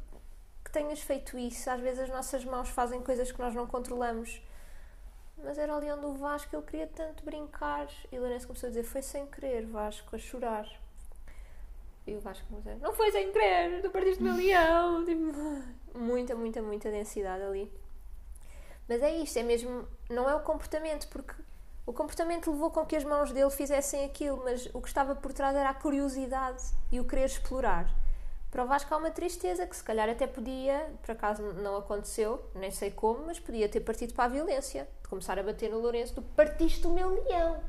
que 0.65 0.71
tenhas 0.71 1.01
feito 1.01 1.39
isso. 1.39 1.69
Às 1.71 1.81
vezes 1.81 2.01
as 2.01 2.09
nossas 2.11 2.45
mãos 2.45 2.69
fazem 2.69 3.03
coisas 3.03 3.33
que 3.33 3.39
nós 3.39 3.55
não 3.55 3.67
controlamos. 3.67 4.41
Mas 5.43 5.57
era 5.57 5.75
o 5.75 5.79
leão 5.79 5.99
do 5.99 6.15
Vasco, 6.15 6.55
ele 6.55 6.63
queria 6.63 6.87
tanto 6.87 7.25
brincar. 7.25 7.89
E 8.13 8.19
o 8.19 8.21
Lourenço 8.21 8.47
começou 8.47 8.69
a 8.69 8.71
dizer: 8.71 8.85
Foi 8.85 9.03
sem 9.03 9.27
querer, 9.27 9.67
Vasco, 9.67 10.15
a 10.15 10.19
chorar. 10.19 10.67
E 12.11 12.17
o 12.17 12.21
Vasco 12.21 12.45
não 12.81 12.93
foi 12.93 13.13
sem 13.13 13.31
querer, 13.31 13.83
tu 13.83 13.91
perdeste 13.91 14.21
o 14.21 14.25
meu 14.25 14.35
leão. 14.35 15.05
Tipo, 15.07 15.99
muita, 15.99 16.35
muita, 16.35 16.61
muita 16.61 16.91
densidade 16.91 17.45
ali. 17.45 17.73
Mas 18.89 19.01
é 19.01 19.17
isto, 19.17 19.39
é 19.39 19.45
mesmo, 19.45 19.87
não 20.09 20.29
é 20.29 20.35
o 20.35 20.41
comportamento, 20.41 21.07
porque 21.09 21.33
o 21.87 21.93
comportamento 21.93 22.51
levou 22.51 22.73
com 22.73 22.85
que 22.85 22.97
as 22.97 23.05
mãos 23.05 23.31
dele 23.31 23.51
fizessem 23.51 24.05
aquilo, 24.05 24.43
mas 24.43 24.69
o 24.75 24.81
que 24.81 24.89
estava 24.89 25.15
por 25.15 25.33
trás 25.33 25.55
era 25.55 25.71
a 25.71 25.75
curiosidade 25.75 26.65
e 26.91 26.99
o 26.99 27.05
querer 27.05 27.27
explorar. 27.27 27.89
Para 28.51 28.65
o 28.65 28.67
Vasco 28.67 28.93
há 28.93 28.97
uma 28.97 29.13
tristeza 29.13 29.65
que 29.65 29.77
se 29.77 29.85
calhar 29.85 30.09
até 30.09 30.27
podia, 30.27 30.93
por 31.03 31.13
acaso 31.13 31.45
não 31.53 31.77
aconteceu, 31.77 32.45
nem 32.57 32.73
sei 32.73 32.91
como, 32.91 33.27
mas 33.27 33.39
podia 33.39 33.69
ter 33.69 33.79
partido 33.81 34.15
para 34.15 34.25
a 34.25 34.29
violência, 34.29 34.89
de 35.01 35.09
começar 35.09 35.39
a 35.39 35.43
bater 35.45 35.71
no 35.71 35.79
Lourenço, 35.79 36.15
tu 36.15 36.23
partiste 36.23 36.85
o 36.89 36.91
meu 36.91 37.23
leão. 37.23 37.63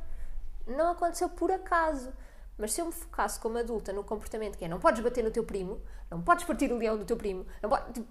Não 0.65 0.93
aconteceu 0.93 1.29
por 1.29 1.51
acaso. 1.51 2.11
Mas 2.61 2.73
se 2.73 2.79
eu 2.79 2.85
me 2.85 2.91
focasse 2.91 3.39
como 3.39 3.57
adulta 3.57 3.91
no 3.91 4.03
comportamento 4.03 4.55
que 4.55 4.63
é 4.63 4.67
não 4.67 4.79
podes 4.79 5.01
bater 5.01 5.23
no 5.23 5.31
teu 5.31 5.43
primo, 5.43 5.81
não 6.11 6.21
podes 6.21 6.45
partir 6.45 6.71
o 6.71 6.77
leão 6.77 6.95
do 6.95 7.03
teu 7.03 7.17
primo, 7.17 7.43
não 7.59 7.69
pode... 7.71 7.91
Tipo, 7.91 8.07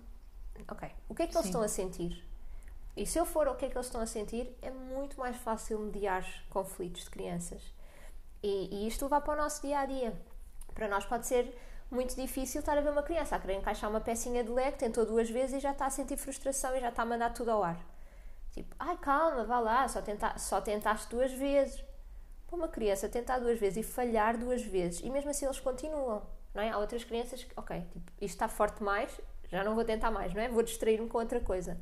ok, 0.68 0.90
o 1.08 1.14
que 1.14 1.22
é 1.22 1.26
que 1.28 1.34
eles 1.34 1.42
Sim. 1.42 1.48
estão 1.50 1.62
a 1.62 1.68
sentir? 1.68 2.28
E 2.96 3.06
se 3.06 3.16
eu 3.16 3.24
for 3.24 3.46
o 3.46 3.54
que 3.54 3.66
é 3.66 3.70
que 3.70 3.76
eles 3.76 3.86
estão 3.86 4.00
a 4.00 4.06
sentir, 4.06 4.52
é 4.60 4.70
muito 4.72 5.20
mais 5.20 5.36
fácil 5.36 5.78
mediar 5.78 6.26
conflitos 6.50 7.04
de 7.04 7.10
crianças. 7.10 7.62
E, 8.42 8.68
e 8.72 8.88
isto 8.88 9.08
vai 9.08 9.20
para 9.20 9.34
o 9.34 9.36
nosso 9.36 9.62
dia 9.62 9.78
a 9.78 9.86
dia. 9.86 10.20
Para 10.74 10.88
nós 10.88 11.04
pode 11.04 11.28
ser 11.28 11.56
muito 11.88 12.16
difícil 12.16 12.58
estar 12.58 12.76
a 12.76 12.80
ver 12.80 12.90
uma 12.90 13.04
criança 13.04 13.36
a 13.36 13.38
querer 13.38 13.54
encaixar 13.54 13.88
uma 13.88 14.00
pecinha 14.00 14.42
de 14.42 14.50
leque, 14.50 14.78
tentou 14.78 15.06
duas 15.06 15.30
vezes 15.30 15.58
e 15.58 15.60
já 15.60 15.70
está 15.70 15.86
a 15.86 15.90
sentir 15.90 16.16
frustração 16.16 16.74
e 16.74 16.80
já 16.80 16.88
está 16.88 17.02
a 17.02 17.06
mandar 17.06 17.32
tudo 17.32 17.52
ao 17.52 17.62
ar. 17.62 17.78
Tipo, 18.50 18.74
ai 18.80 18.96
calma, 18.96 19.44
vá 19.44 19.60
lá, 19.60 19.86
só, 19.86 20.02
tenta, 20.02 20.36
só 20.38 20.60
tentaste 20.60 21.08
duas 21.08 21.32
vezes. 21.32 21.84
Para 22.50 22.56
uma 22.58 22.68
criança 22.68 23.08
tentar 23.08 23.38
duas 23.38 23.60
vezes 23.60 23.78
e 23.78 23.82
falhar 23.88 24.36
duas 24.36 24.60
vezes, 24.62 25.00
e 25.04 25.08
mesmo 25.08 25.30
assim 25.30 25.44
eles 25.44 25.60
continuam, 25.60 26.20
não 26.52 26.60
é? 26.60 26.68
Há 26.70 26.78
outras 26.78 27.04
crianças 27.04 27.44
que, 27.44 27.52
ok, 27.56 27.80
tipo, 27.92 28.10
isto 28.20 28.34
está 28.34 28.48
forte 28.48 28.78
demais, 28.78 29.20
já 29.48 29.62
não 29.62 29.76
vou 29.76 29.84
tentar 29.84 30.10
mais, 30.10 30.34
não 30.34 30.42
é? 30.42 30.48
Vou 30.48 30.62
distrair-me 30.64 31.08
com 31.08 31.18
outra 31.18 31.38
coisa. 31.40 31.78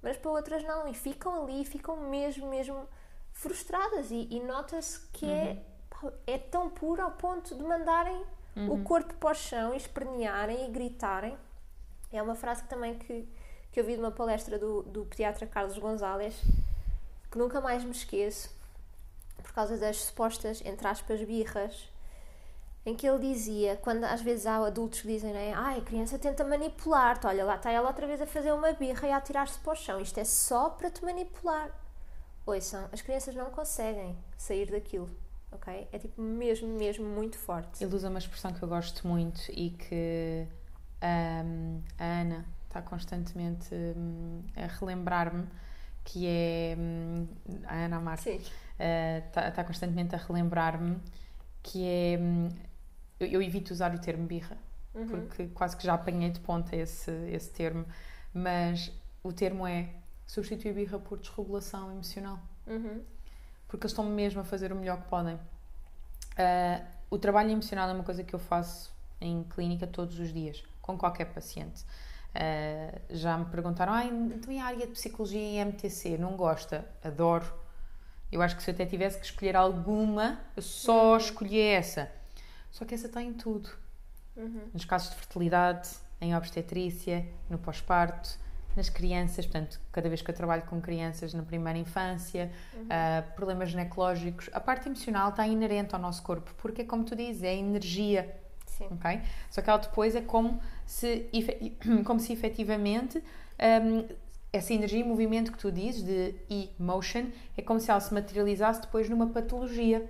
Mas 0.00 0.16
para 0.16 0.30
outras 0.30 0.64
não, 0.64 0.88
e 0.88 0.94
ficam 0.94 1.44
ali, 1.44 1.66
ficam 1.66 1.98
mesmo, 2.08 2.48
mesmo 2.48 2.88
frustradas, 3.30 4.10
e, 4.10 4.26
e 4.30 4.40
nota-se 4.40 5.00
que 5.12 5.30
é, 5.30 5.62
Uhum. 6.02 6.10
é, 6.26 6.32
é 6.34 6.38
tão 6.38 6.70
puro 6.70 7.02
ao 7.02 7.10
ponto 7.10 7.54
de 7.54 7.62
mandarem 7.62 8.24
Uhum. 8.56 8.80
o 8.80 8.82
corpo 8.82 9.12
para 9.14 9.30
o 9.30 9.34
chão 9.34 9.74
e 9.74 9.76
espernearem 9.76 10.66
e 10.66 10.70
gritarem. 10.70 11.36
É 12.10 12.20
uma 12.22 12.34
frase 12.34 12.62
que 12.62 12.68
também 12.68 12.98
que, 12.98 13.28
que 13.70 13.78
eu 13.78 13.84
vi 13.84 13.94
de 13.94 14.00
uma 14.00 14.10
palestra 14.10 14.58
do, 14.58 14.82
do 14.82 15.04
pediatra 15.04 15.46
Carlos 15.46 15.78
Gonzalez, 15.78 16.34
que 17.30 17.38
nunca 17.38 17.60
mais 17.60 17.84
me 17.84 17.92
esqueço, 17.92 18.50
causa 19.60 19.76
das 19.76 19.96
supostas, 19.98 20.62
entre 20.64 20.86
aspas, 20.86 21.22
birras, 21.22 21.90
em 22.84 22.94
que 22.94 23.06
ele 23.06 23.18
dizia, 23.18 23.76
quando 23.76 24.04
às 24.04 24.22
vezes 24.22 24.46
há 24.46 24.56
adultos 24.56 25.02
que 25.02 25.08
dizem, 25.08 25.32
né, 25.32 25.52
ai, 25.54 25.78
a 25.78 25.82
criança 25.82 26.18
tenta 26.18 26.42
manipular-te, 26.44 27.26
olha 27.26 27.44
lá 27.44 27.56
está 27.56 27.70
ela 27.70 27.88
outra 27.88 28.06
vez 28.06 28.22
a 28.22 28.26
fazer 28.26 28.52
uma 28.52 28.72
birra 28.72 29.08
e 29.08 29.12
a 29.12 29.18
atirar-se 29.18 29.58
para 29.58 29.72
o 29.72 29.76
chão, 29.76 30.00
isto 30.00 30.18
é 30.18 30.24
só 30.24 30.70
para 30.70 30.90
te 30.90 31.04
manipular. 31.04 31.70
Ouçam, 32.46 32.88
as 32.90 33.02
crianças 33.02 33.34
não 33.34 33.50
conseguem 33.50 34.16
sair 34.36 34.70
daquilo, 34.70 35.10
ok? 35.52 35.86
É 35.92 35.98
tipo 35.98 36.22
mesmo, 36.22 36.68
mesmo 36.68 37.04
muito 37.06 37.38
forte. 37.38 37.84
Ele 37.84 37.94
usa 37.94 38.08
uma 38.08 38.18
expressão 38.18 38.52
que 38.52 38.62
eu 38.62 38.68
gosto 38.68 39.06
muito 39.06 39.40
e 39.50 39.70
que 39.70 40.46
hum, 41.02 41.82
a 41.98 42.04
Ana 42.04 42.46
está 42.66 42.80
constantemente 42.80 43.74
hum, 43.74 44.42
a 44.56 44.66
relembrar-me, 44.66 45.46
que 46.10 46.26
é 46.26 46.76
hum, 46.78 47.26
a 47.66 47.74
Ana 47.84 48.16
Sim. 48.16 48.40
está 49.26 49.48
está 49.48 49.64
constantemente 49.64 50.14
a 50.14 50.18
relembrar-me 50.18 50.98
que 51.62 51.84
é 51.86 52.18
hum, 52.20 52.48
eu, 53.20 53.26
eu 53.28 53.42
evito 53.42 53.72
usar 53.72 53.94
o 53.94 53.98
termo 54.00 54.26
birra 54.26 54.56
Uhum. 54.92 55.06
porque 55.06 55.46
quase 55.54 55.76
que 55.76 55.84
já 55.84 55.94
apanhei 55.94 56.30
de 56.30 56.40
ponta 56.40 56.74
esse, 56.74 57.12
esse 57.30 57.48
termo 57.50 57.86
mas 58.34 58.90
o 59.22 59.32
termo 59.32 59.64
é 59.64 59.88
substituir 60.26 60.74
birra 60.74 60.98
por 60.98 61.18
desregulação 61.18 61.92
emocional 61.92 62.40
Uhum. 62.66 63.00
porque 63.68 63.84
eles 63.84 63.92
estão 63.92 64.04
mesmo 64.04 64.40
a 64.40 64.44
fazer 64.44 64.72
o 64.72 64.76
melhor 64.76 65.00
que 65.02 65.08
podem. 65.08 65.38
Ah, 66.36 66.82
o 67.08 67.18
trabalho 67.18 67.50
emocional 67.50 67.88
é 67.88 67.92
uma 67.92 68.02
coisa 68.04 68.24
que 68.24 68.34
eu 68.34 68.38
faço 68.40 68.92
em 69.20 69.44
clínica 69.44 69.86
todos 69.86 70.18
os 70.18 70.32
dias, 70.32 70.64
com 70.82 70.96
qualquer 70.98 71.26
paciente. 71.26 71.84
Ah, 72.34 72.98
já 73.10 73.36
me 73.36 73.46
perguntaram, 73.46 73.92
ah, 73.92 74.04
então 74.04 74.52
e 74.52 74.58
a 74.58 74.64
área 74.64 74.86
de 74.86 74.92
psicologia 74.92 75.40
e 75.40 75.58
MTC? 75.64 76.16
Não 76.18 76.36
gosta? 76.36 76.84
Adoro. 77.02 77.46
Eu 78.30 78.40
acho 78.42 78.56
que 78.56 78.62
se 78.62 78.70
eu 78.70 78.74
até 78.74 78.86
tivesse 78.86 79.18
que 79.18 79.26
escolher 79.26 79.56
alguma, 79.56 80.40
eu 80.56 80.62
só 80.62 81.16
escolhi 81.16 81.60
essa. 81.60 82.10
Só 82.70 82.84
que 82.84 82.94
essa 82.94 83.06
está 83.06 83.20
em 83.20 83.32
tudo. 83.32 83.68
Uhum. 84.36 84.68
Nos 84.72 84.84
casos 84.84 85.10
de 85.10 85.16
fertilidade, 85.16 85.90
em 86.20 86.36
obstetrícia, 86.36 87.26
no 87.48 87.58
pós-parto, 87.58 88.38
nas 88.76 88.88
crianças, 88.88 89.46
portanto, 89.46 89.80
cada 89.90 90.08
vez 90.08 90.22
que 90.22 90.30
eu 90.30 90.34
trabalho 90.34 90.62
com 90.62 90.80
crianças 90.80 91.34
na 91.34 91.42
primeira 91.42 91.76
infância, 91.76 92.52
ah, 92.88 93.24
problemas 93.34 93.70
ginecológicos, 93.70 94.48
a 94.52 94.60
parte 94.60 94.88
emocional 94.88 95.30
está 95.30 95.44
inerente 95.46 95.92
ao 95.94 96.00
nosso 96.00 96.22
corpo, 96.22 96.54
porque 96.58 96.84
como 96.84 97.04
tu 97.04 97.16
dizes, 97.16 97.42
é 97.42 97.56
energia, 97.56 98.32
Sim. 98.88 98.94
ok? 98.94 99.20
Só 99.50 99.60
que 99.62 99.68
ela 99.70 99.78
depois 99.78 100.14
é 100.16 100.20
como 100.20 100.60
se, 100.86 101.26
como 102.04 102.18
se 102.18 102.32
efetivamente 102.32 103.18
hum, 103.82 104.06
essa 104.52 104.72
energia 104.74 105.00
e 105.00 105.04
movimento 105.04 105.52
que 105.52 105.58
tu 105.58 105.70
dizes 105.70 106.02
de 106.02 106.34
emotion 106.78 107.26
é 107.56 107.62
como 107.62 107.78
se 107.78 107.90
ela 107.90 108.00
se 108.00 108.12
materializasse 108.12 108.80
depois 108.80 109.08
numa 109.08 109.26
patologia. 109.28 110.08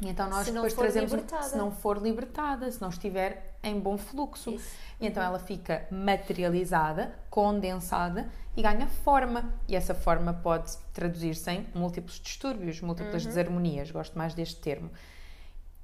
E 0.00 0.08
então 0.08 0.30
nós 0.30 0.46
depois 0.48 0.74
trazemos 0.74 1.12
um- 1.12 1.16
libertada. 1.16 1.42
se 1.48 1.56
não 1.56 1.72
for 1.72 1.98
libertada, 2.00 2.70
se 2.70 2.80
não 2.80 2.88
estiver 2.88 3.56
em 3.64 3.80
bom 3.80 3.98
fluxo. 3.98 4.50
Isso. 4.50 4.76
Então 5.00 5.20
ela 5.20 5.40
fica 5.40 5.88
materializada, 5.90 7.12
condensada 7.28 8.28
e 8.56 8.62
ganha 8.62 8.86
forma. 8.86 9.52
E 9.66 9.74
essa 9.74 9.92
forma 9.92 10.32
pode 10.32 10.70
traduzir-se 10.92 11.50
em 11.50 11.66
múltiplos 11.74 12.20
distúrbios, 12.20 12.80
múltiplas 12.80 13.26
desarmonias. 13.26 13.90
Gosto 13.90 14.16
mais 14.16 14.34
deste 14.34 14.60
termo. 14.60 14.88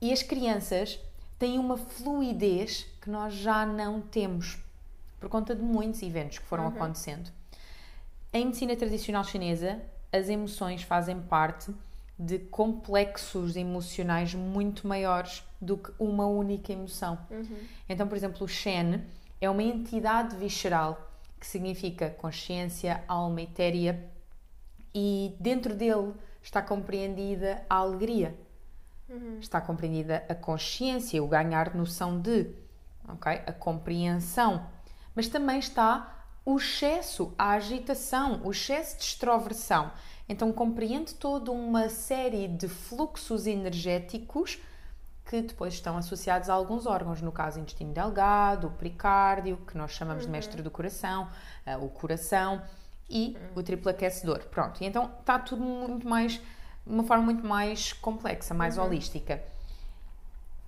E 0.01 0.13
as 0.13 0.23
crianças 0.23 1.01
têm 1.43 1.59
uma 1.59 1.77
fluidez 1.77 2.87
que 3.01 3.11
nós 3.11 3.35
já 3.35 3.67
não 3.67 4.01
temos 4.01 4.59
por 5.19 5.29
conta 5.29 5.57
de 5.57 5.61
muitos 5.61 6.01
eventos 6.01 6.39
que 6.39 6.45
foram 6.45 6.69
acontecendo. 6.69 7.33
Em 8.33 8.45
medicina 8.45 8.77
tradicional 8.77 9.25
chinesa, 9.25 9.83
as 10.13 10.29
emoções 10.29 10.85
fazem 10.85 11.21
parte 11.21 11.75
de 12.17 12.39
complexos 12.39 13.57
emocionais 13.57 14.37
muito 14.37 14.87
maiores 14.87 15.43
do 15.61 15.79
que 15.79 15.91
uma 15.99 16.27
única 16.27 16.73
emoção. 16.73 17.19
Então, 17.89 18.07
por 18.07 18.17
exemplo, 18.17 18.45
o 18.45 18.49
Shen 18.49 19.03
é 19.41 19.51
uma 19.51 19.65
entidade 19.65 20.37
visceral 20.37 21.11
que 21.41 21.47
significa 21.49 22.11
consciência, 22.11 23.03
alma 23.09 23.43
etérea 23.43 24.09
e 24.95 25.35
dentro 25.41 25.75
dele 25.75 26.15
está 26.41 26.63
compreendida 26.63 27.67
a 27.69 27.79
alegria, 27.79 28.33
está 29.41 29.61
compreendida 29.61 30.25
a 30.29 30.35
consciência, 30.35 31.23
o 31.23 31.29
ganhar 31.29 31.75
noção 31.75 32.21
de, 32.21 32.51
ok? 33.09 33.43
A 33.47 33.53
compreensão, 33.53 34.67
mas 35.15 35.29
também 35.29 35.59
está 35.59 36.25
o 36.45 36.57
excesso, 36.57 37.33
a 37.39 37.53
agitação, 37.53 38.41
o 38.45 38.51
excesso 38.51 38.99
de 38.99 39.05
extroversão. 39.05 39.93
Então 40.29 40.53
compreende 40.53 41.15
toda 41.15 41.51
uma 41.51 41.89
série 41.89 42.49
de 42.49 42.69
fluxos 42.69 43.47
energéticos 43.47 44.59
que 45.25 45.41
depois 45.41 45.75
estão 45.75 45.97
associados 45.97 46.51
a 46.51 46.55
alguns 46.55 46.87
órgãos, 46.87 47.23
no 47.23 47.31
caso 47.31 47.61
intestino 47.61 47.93
delgado, 47.93 48.67
o 48.67 48.71
pericárdio, 48.73 49.57
que 49.59 49.77
nós 49.77 49.93
chamamos 49.93 50.25
de 50.25 50.31
mestre 50.31 50.63
do 50.63 50.71
coração, 50.71 51.29
eh, 51.65 51.77
o 51.77 51.89
coração 51.89 52.63
e 53.09 53.37
o 53.55 53.63
triplo 53.63 53.91
aquecedor. 53.91 54.41
Pronto, 54.51 54.83
e 54.83 54.87
então 54.87 55.11
está 55.21 55.39
tudo 55.39 55.63
muito 55.63 56.09
mais, 56.09 56.41
de 56.87 56.93
uma 56.93 57.05
forma 57.05 57.25
muito 57.25 57.47
mais 57.47 57.93
complexa, 57.93 58.55
mais 58.55 58.79
holística. 58.79 59.43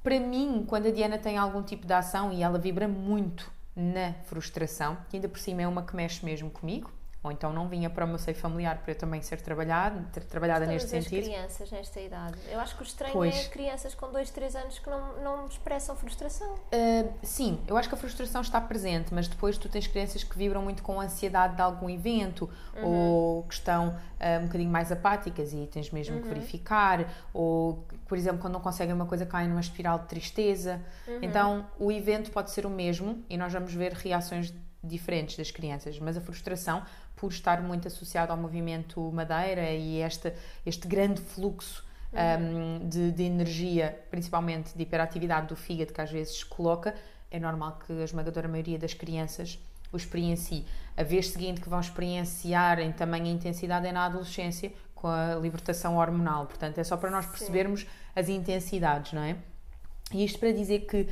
Para 0.02 0.20
mim, 0.20 0.64
quando 0.66 0.86
a 0.86 0.90
Diana 0.90 1.18
tem 1.18 1.38
algum 1.38 1.62
tipo 1.62 1.86
de 1.86 1.92
ação 1.92 2.32
e 2.32 2.42
ela 2.42 2.58
vibra 2.58 2.86
muito 2.86 3.50
na 3.74 4.12
frustração, 4.24 4.98
que 5.08 5.16
ainda 5.16 5.28
por 5.28 5.38
cima 5.38 5.62
é 5.62 5.68
uma 5.68 5.82
que 5.82 5.96
mexe 5.96 6.24
mesmo 6.24 6.50
comigo, 6.50 6.90
ou 7.24 7.32
então 7.32 7.50
não 7.54 7.66
vinha 7.68 7.88
para 7.88 8.04
o 8.04 8.08
meu 8.08 8.18
seio 8.18 8.36
familiar 8.36 8.76
para 8.82 8.92
eu 8.92 8.98
também 8.98 9.22
ser 9.22 9.40
trabalhado, 9.40 10.04
ter 10.12 10.22
trabalhada 10.24 10.66
Todas 10.66 10.82
neste 10.82 10.96
as 10.96 11.04
sentido. 11.04 11.24
crianças 11.24 11.70
nesta 11.70 12.00
idade. 12.00 12.36
Eu 12.52 12.60
acho 12.60 12.76
que 12.76 12.82
o 12.82 12.84
estranho 12.84 13.14
Pois. 13.14 13.34
é 13.34 13.48
crianças 13.48 13.94
com 13.94 14.12
2, 14.12 14.30
3 14.30 14.56
anos 14.56 14.78
que 14.78 14.90
não, 14.90 15.22
não 15.22 15.46
expressam 15.46 15.96
frustração. 15.96 16.52
Uh, 16.54 17.10
sim, 17.22 17.58
eu 17.66 17.78
acho 17.78 17.88
que 17.88 17.94
a 17.94 17.98
frustração 17.98 18.42
está 18.42 18.60
presente, 18.60 19.14
mas 19.14 19.26
depois 19.26 19.56
tu 19.56 19.70
tens 19.70 19.86
crianças 19.86 20.22
que 20.22 20.36
vibram 20.36 20.60
muito 20.60 20.82
com 20.82 21.00
a 21.00 21.04
ansiedade 21.04 21.56
de 21.56 21.62
algum 21.62 21.88
evento 21.88 22.48
ou 22.82 23.44
que 23.44 23.54
estão 23.54 23.88
uh, 23.88 24.40
um 24.42 24.46
bocadinho 24.46 24.70
mais 24.70 24.92
apáticas 24.92 25.54
e 25.54 25.66
tens 25.66 25.90
mesmo 25.90 26.20
que 26.20 26.28
verificar, 26.28 27.10
ou 27.32 27.86
por 28.06 28.18
exemplo, 28.18 28.38
quando 28.38 28.52
não 28.52 28.60
conseguem 28.60 28.94
uma 28.94 29.06
coisa 29.06 29.24
caem 29.24 29.48
numa 29.48 29.60
espiral 29.60 29.98
de 30.00 30.08
tristeza. 30.08 30.82
Então 31.22 31.66
o 31.78 31.90
evento 31.90 32.30
pode 32.30 32.50
ser 32.50 32.66
o 32.66 32.70
mesmo 32.70 33.24
e 33.30 33.38
nós 33.38 33.50
vamos 33.50 33.72
ver 33.72 33.94
reações 33.94 34.52
diferentes 34.86 35.36
das 35.36 35.50
crianças, 35.50 35.98
mas 35.98 36.16
a 36.16 36.20
frustração, 36.20 36.82
por 37.16 37.30
estar 37.30 37.62
muito 37.62 37.88
associada 37.88 38.32
ao 38.32 38.38
movimento 38.38 39.00
madeira 39.12 39.70
e 39.70 40.00
este, 40.00 40.32
este 40.64 40.86
grande 40.88 41.20
fluxo 41.20 41.84
um, 42.12 42.88
de, 42.88 43.10
de 43.12 43.22
energia, 43.22 43.98
principalmente 44.10 44.76
de 44.76 44.82
hiperatividade 44.82 45.48
do 45.48 45.56
fígado, 45.56 45.92
que 45.92 46.00
às 46.00 46.10
vezes 46.10 46.38
se 46.38 46.46
coloca, 46.46 46.94
é 47.30 47.40
normal 47.40 47.78
que 47.84 47.92
a 47.92 48.04
esmagadora 48.04 48.48
maioria 48.48 48.78
das 48.78 48.94
crianças 48.94 49.58
o 49.92 49.96
experiencie. 49.96 50.66
A 50.96 51.02
vez 51.02 51.30
seguinte 51.30 51.60
que 51.60 51.68
vão 51.68 51.80
experienciar 51.80 52.80
em 52.80 52.92
tamanha 52.92 53.30
intensidade 53.30 53.86
é 53.86 53.92
na 53.92 54.06
adolescência, 54.06 54.72
com 54.94 55.08
a 55.08 55.34
libertação 55.36 55.96
hormonal. 55.96 56.46
Portanto, 56.46 56.78
é 56.78 56.84
só 56.84 56.96
para 56.96 57.10
nós 57.10 57.26
percebermos 57.26 57.86
as 58.14 58.28
intensidades, 58.28 59.12
não 59.12 59.22
é? 59.22 59.36
E 60.12 60.24
isto 60.24 60.38
para 60.38 60.52
dizer 60.52 60.80
que 60.80 61.08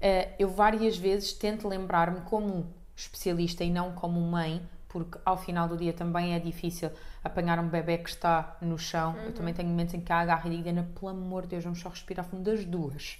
eh, 0.00 0.30
eu 0.38 0.48
várias 0.48 0.96
vezes 0.96 1.32
tento 1.32 1.68
lembrar-me 1.68 2.20
como 2.22 2.72
especialista 2.96 3.64
e 3.64 3.70
não 3.70 3.92
como 3.92 4.20
mãe, 4.20 4.62
porque 4.94 5.18
ao 5.24 5.36
final 5.36 5.66
do 5.66 5.76
dia 5.76 5.92
também 5.92 6.34
é 6.34 6.38
difícil 6.38 6.88
apanhar 7.24 7.58
um 7.58 7.68
bebê 7.68 7.98
que 7.98 8.08
está 8.08 8.56
no 8.60 8.78
chão. 8.78 9.16
Eu 9.24 9.32
também 9.32 9.52
tenho 9.52 9.68
momentos 9.68 9.92
em 9.92 10.00
que 10.00 10.12
a 10.12 10.20
agarro 10.20 10.46
e 10.46 10.50
digo, 10.50 10.62
Diana, 10.62 10.88
pelo 10.94 11.08
amor 11.08 11.42
de 11.42 11.48
Deus, 11.48 11.64
vamos 11.64 11.80
só 11.80 11.88
respirar 11.88 12.24
fundo 12.24 12.44
das 12.44 12.64
duas. 12.64 13.18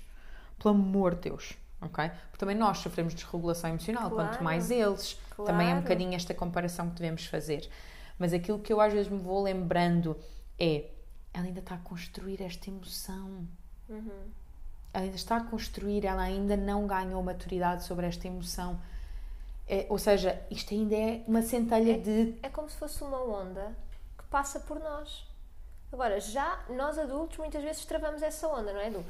Pelo 0.57 0.73
amor 0.73 1.17
de 1.17 1.23
Deus. 1.31 1.55
ok? 1.81 2.09
Porque 2.31 2.39
também 2.39 2.57
nós 2.57 2.79
sofremos 2.79 3.13
desregulação 3.13 3.71
emocional, 3.71 4.09
Claro. 4.09 4.29
quanto 4.31 4.43
mais 4.45 4.71
eles. 4.71 5.19
Também 5.37 5.67
é 5.67 5.71
um 5.71 5.73
Claro. 5.73 5.83
bocadinho 5.83 6.15
esta 6.15 6.33
comparação 6.33 6.89
que 6.91 6.95
devemos 6.95 7.27
fazer. 7.27 7.69
Mas 8.19 8.33
aquilo 8.33 8.61
que 8.61 8.73
eu 8.73 8.81
às 8.81 8.93
vezes 8.93 9.11
me 9.11 9.19
vou 9.19 9.43
lembrando 9.43 10.17
é 10.59 10.87
ela 11.33 11.45
ainda 11.47 11.59
está 11.59 11.75
a 11.75 11.79
construir 11.79 12.41
esta 12.41 12.71
emoção. 12.71 13.47
ainda 14.95 15.17
está 15.17 15.37
a 15.39 15.41
construir, 15.45 16.05
ela 16.07 16.23
ainda 16.23 16.57
não 16.57 16.87
ganhou 16.87 17.21
maturidade 17.23 17.83
sobre 17.85 18.07
esta 18.07 18.29
emoção. 18.29 18.79
É, 19.67 19.87
ou 19.89 19.99
seja, 19.99 20.41
isto 20.51 20.75
ainda 20.75 20.95
é 20.95 21.25
uma 21.27 21.43
centelha 21.43 21.93
é, 21.93 21.99
de. 21.99 22.35
É 22.43 22.49
como 22.49 22.69
se 22.69 22.77
fosse 22.77 23.03
uma 23.03 23.23
onda 23.23 23.77
que 24.19 24.25
passa 24.25 24.61
por 24.61 24.79
nós. 24.79 25.27
Agora, 25.93 26.21
já 26.21 26.65
nós 26.71 26.99
adultos 26.99 27.39
muitas 27.39 27.63
vezes 27.63 27.85
travamos 27.85 28.23
essa 28.23 28.49
onda, 28.49 28.73
não 28.73 28.81
é? 28.81 28.91
Do 28.91 29.05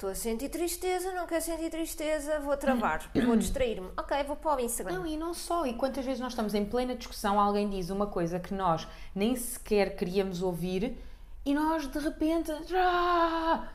estou 0.00 0.08
a 0.08 0.14
sentir 0.14 0.48
tristeza, 0.48 1.12
não 1.12 1.26
quero 1.26 1.42
sentir 1.42 1.68
tristeza, 1.68 2.40
vou 2.40 2.56
travar, 2.56 3.10
vou 3.26 3.36
distrair-me. 3.36 3.90
Ok, 3.98 4.24
vou 4.24 4.36
para 4.36 4.56
o 4.56 4.60
Instagram. 4.60 4.94
Não, 4.94 5.06
e 5.06 5.16
não 5.16 5.34
só. 5.34 5.66
E 5.66 5.74
quantas 5.74 6.04
vezes 6.04 6.20
nós 6.20 6.32
estamos 6.32 6.54
em 6.54 6.64
plena 6.64 6.94
discussão, 6.94 7.38
alguém 7.38 7.68
diz 7.68 7.90
uma 7.90 8.06
coisa 8.06 8.40
que 8.40 8.54
nós 8.54 8.88
nem 9.14 9.36
sequer 9.36 9.96
queríamos 9.96 10.42
ouvir 10.42 10.96
e 11.44 11.52
nós 11.52 11.86
de 11.86 11.98
repente. 11.98 12.50
Ah! 12.74 13.68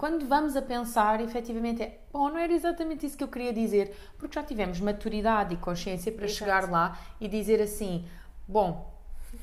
Quando 0.00 0.26
vamos 0.26 0.56
a 0.56 0.62
pensar, 0.62 1.20
efetivamente 1.20 1.82
é 1.82 1.98
bom, 2.10 2.30
não 2.30 2.38
era 2.38 2.50
exatamente 2.50 3.04
isso 3.04 3.18
que 3.18 3.22
eu 3.22 3.28
queria 3.28 3.52
dizer, 3.52 3.94
porque 4.16 4.34
já 4.34 4.42
tivemos 4.42 4.80
maturidade 4.80 5.52
e 5.52 5.58
consciência 5.58 6.10
para 6.10 6.24
Exato. 6.24 6.38
chegar 6.38 6.70
lá 6.70 6.98
e 7.20 7.28
dizer 7.28 7.60
assim: 7.60 8.08
bom, 8.48 8.90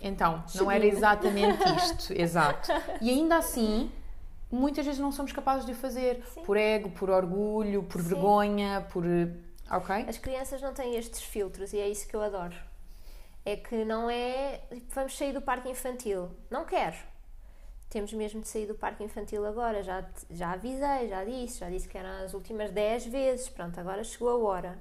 então, 0.01 0.43
não 0.55 0.71
era 0.71 0.83
exatamente 0.83 1.63
isto, 1.75 2.11
exato. 2.19 2.71
E 2.99 3.07
ainda 3.07 3.37
assim, 3.37 3.91
muitas 4.51 4.83
vezes 4.83 4.99
não 4.99 5.11
somos 5.11 5.31
capazes 5.31 5.63
de 5.63 5.73
o 5.73 5.75
fazer 5.75 6.23
Sim. 6.33 6.41
por 6.41 6.57
ego, 6.57 6.89
por 6.89 7.11
orgulho, 7.11 7.83
por 7.83 8.01
Sim. 8.01 8.07
vergonha, 8.07 8.87
por. 8.91 9.03
Ok? 9.69 10.05
As 10.07 10.17
crianças 10.17 10.59
não 10.59 10.73
têm 10.73 10.95
estes 10.95 11.21
filtros 11.21 11.71
e 11.71 11.77
é 11.77 11.87
isso 11.87 12.07
que 12.07 12.15
eu 12.15 12.21
adoro. 12.23 12.55
É 13.45 13.55
que 13.55 13.85
não 13.85 14.09
é. 14.09 14.61
Vamos 14.95 15.15
sair 15.15 15.33
do 15.33 15.41
parque 15.41 15.69
infantil. 15.69 16.31
Não 16.49 16.65
quero. 16.65 16.97
Temos 17.89 18.11
mesmo 18.13 18.41
de 18.41 18.47
sair 18.47 18.65
do 18.65 18.75
parque 18.75 19.03
infantil 19.03 19.45
agora. 19.45 19.81
Já, 19.81 20.05
já 20.29 20.51
avisei, 20.51 21.07
já 21.07 21.23
disse, 21.23 21.59
já 21.59 21.69
disse 21.69 21.87
que 21.87 21.97
eram 21.97 22.23
as 22.23 22.33
últimas 22.33 22.71
10 22.71 23.07
vezes. 23.07 23.49
Pronto, 23.49 23.79
agora 23.79 24.03
chegou 24.03 24.29
a 24.29 24.37
hora. 24.37 24.79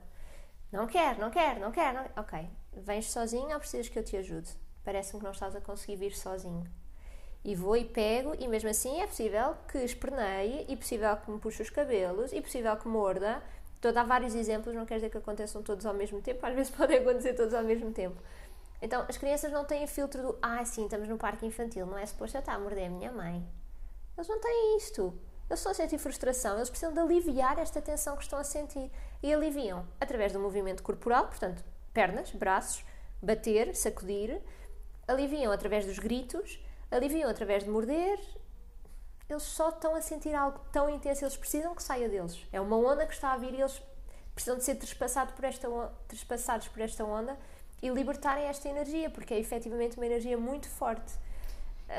Não 0.72 0.86
quero, 0.86 1.20
não 1.20 1.30
quero, 1.30 1.60
não 1.60 1.70
quero. 1.70 1.98
Não... 1.98 2.22
Ok. 2.22 2.48
Vens 2.72 3.10
sozinho 3.10 3.52
ou 3.52 3.58
precisas 3.58 3.88
que 3.88 3.98
eu 3.98 4.04
te 4.04 4.16
ajude? 4.16 4.50
Parece-me 4.84 5.20
que 5.20 5.24
não 5.24 5.32
estás 5.32 5.54
a 5.54 5.60
conseguir 5.60 5.96
vir 5.96 6.16
sozinho 6.16 6.64
e 7.46 7.54
vou 7.54 7.76
e 7.76 7.84
pego, 7.84 8.34
e 8.40 8.48
mesmo 8.48 8.68
assim 8.68 9.00
é 9.00 9.06
possível 9.06 9.54
que 9.70 9.78
esperneie, 9.78 10.66
e 10.68 10.76
possível 10.76 11.16
que 11.16 11.30
me 11.30 11.38
puxe 11.38 11.62
os 11.62 11.70
cabelos, 11.70 12.32
e 12.32 12.40
possível 12.40 12.76
que 12.76 12.88
morda. 12.88 13.40
Estou 13.76 13.90
a 13.90 13.92
dar 13.92 14.04
vários 14.04 14.34
exemplos, 14.34 14.74
não 14.74 14.84
quer 14.84 14.96
dizer 14.96 15.10
que 15.10 15.18
aconteçam 15.18 15.62
todos 15.62 15.86
ao 15.86 15.94
mesmo 15.94 16.20
tempo, 16.20 16.44
às 16.44 16.52
vezes 16.52 16.72
podem 16.74 16.98
acontecer 16.98 17.34
todos 17.34 17.54
ao 17.54 17.62
mesmo 17.62 17.92
tempo. 17.92 18.20
Então, 18.86 19.04
as 19.08 19.16
crianças 19.16 19.50
não 19.50 19.64
têm 19.64 19.84
filtro 19.88 20.22
do 20.22 20.38
ah, 20.40 20.64
sim, 20.64 20.84
estamos 20.84 21.08
no 21.08 21.18
parque 21.18 21.44
infantil, 21.44 21.86
não 21.86 21.98
é 21.98 22.06
suposto 22.06 22.38
estar 22.38 22.54
a 22.54 22.58
morder 22.60 22.86
a 22.86 22.88
minha 22.88 23.10
mãe. 23.10 23.44
Eles 24.16 24.28
não 24.28 24.40
têm 24.40 24.76
isto. 24.76 25.12
Eles 25.50 25.58
estão 25.58 25.72
a 25.72 25.74
sentir 25.74 25.98
frustração, 25.98 26.54
eles 26.54 26.70
precisam 26.70 26.94
de 26.94 27.00
aliviar 27.00 27.58
esta 27.58 27.82
tensão 27.82 28.16
que 28.16 28.22
estão 28.22 28.38
a 28.38 28.44
sentir. 28.44 28.88
E 29.20 29.34
aliviam 29.34 29.84
através 30.00 30.32
do 30.32 30.38
movimento 30.38 30.84
corporal, 30.84 31.26
portanto, 31.26 31.64
pernas, 31.92 32.30
braços, 32.30 32.84
bater, 33.20 33.74
sacudir. 33.74 34.40
Aliviam 35.08 35.50
através 35.50 35.84
dos 35.84 35.98
gritos 35.98 36.60
aliviam 36.88 37.28
através 37.28 37.64
de 37.64 37.70
morder, 37.70 38.20
eles 39.28 39.42
só 39.42 39.70
estão 39.70 39.96
a 39.96 40.00
sentir 40.00 40.32
algo 40.32 40.60
tão 40.70 40.88
intenso, 40.88 41.24
eles 41.24 41.36
precisam 41.36 41.74
que 41.74 41.82
saia 41.82 42.08
deles. 42.08 42.46
É 42.52 42.60
uma 42.60 42.76
onda 42.76 43.04
que 43.04 43.12
está 43.12 43.32
a 43.32 43.36
vir 43.36 43.52
e 43.54 43.60
eles 43.60 43.82
precisam 44.32 44.56
de 44.56 44.64
ser 44.64 44.76
trespassados 44.76 45.34
por 45.34 45.44
esta, 45.44 45.68
trespassados 46.06 46.68
por 46.68 46.80
esta 46.80 47.04
onda 47.04 47.36
e 47.82 47.88
libertarem 47.88 48.44
esta 48.44 48.68
energia, 48.68 49.10
porque 49.10 49.34
é 49.34 49.38
efetivamente 49.38 49.96
uma 49.96 50.06
energia 50.06 50.36
muito 50.38 50.68
forte. 50.68 51.12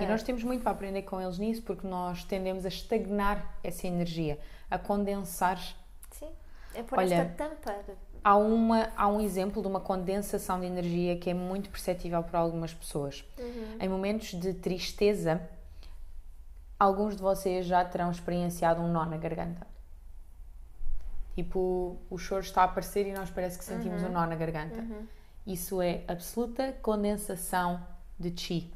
E 0.02 0.06
nós 0.06 0.22
temos 0.22 0.44
muito 0.44 0.62
para 0.64 0.72
aprender 0.72 1.04
com 1.04 1.20
eles 1.22 1.38
nisso, 1.38 1.62
porque 1.62 1.88
nós 1.88 2.24
tendemos 2.24 2.66
a 2.66 2.68
estagnar 2.68 3.58
essa 3.64 3.88
energia, 3.88 4.38
a 4.70 4.78
condensar. 4.78 5.58
Sim, 6.12 6.30
é 6.74 6.84
por 6.84 7.00
Olha, 7.00 7.16
esta 7.16 7.34
tampa. 7.36 7.74
Há, 8.22 8.36
uma, 8.36 8.90
há 8.98 9.08
um 9.08 9.22
exemplo 9.22 9.62
de 9.62 9.68
uma 9.68 9.80
condensação 9.80 10.60
de 10.60 10.66
energia 10.66 11.18
que 11.18 11.30
é 11.30 11.34
muito 11.34 11.70
perceptível 11.70 12.22
para 12.22 12.40
algumas 12.40 12.74
pessoas. 12.74 13.24
Uhum. 13.40 13.78
Em 13.80 13.88
momentos 13.88 14.34
de 14.34 14.54
tristeza, 14.54 15.42
alguns 16.78 17.16
de 17.16 17.22
vocês 17.22 17.66
já 17.66 17.84
terão 17.86 18.12
experienciado 18.12 18.82
um 18.82 18.92
nó 18.92 19.06
na 19.06 19.18
garganta. 19.18 19.66
Tipo, 21.34 21.98
o 22.10 22.18
choro 22.18 22.42
está 22.42 22.64
a 22.64 22.66
aparecer 22.66 23.08
e 23.08 23.14
nós 23.14 23.30
parece 23.30 23.58
que 23.58 23.64
sentimos 23.64 24.02
uhum. 24.02 24.10
um 24.10 24.12
nó 24.12 24.26
na 24.26 24.36
garganta. 24.36 24.82
Uhum. 24.82 25.08
Isso 25.48 25.82
é 25.82 26.04
absoluta 26.10 26.74
condensação 26.82 27.82
de 28.20 28.38
chi. 28.38 28.74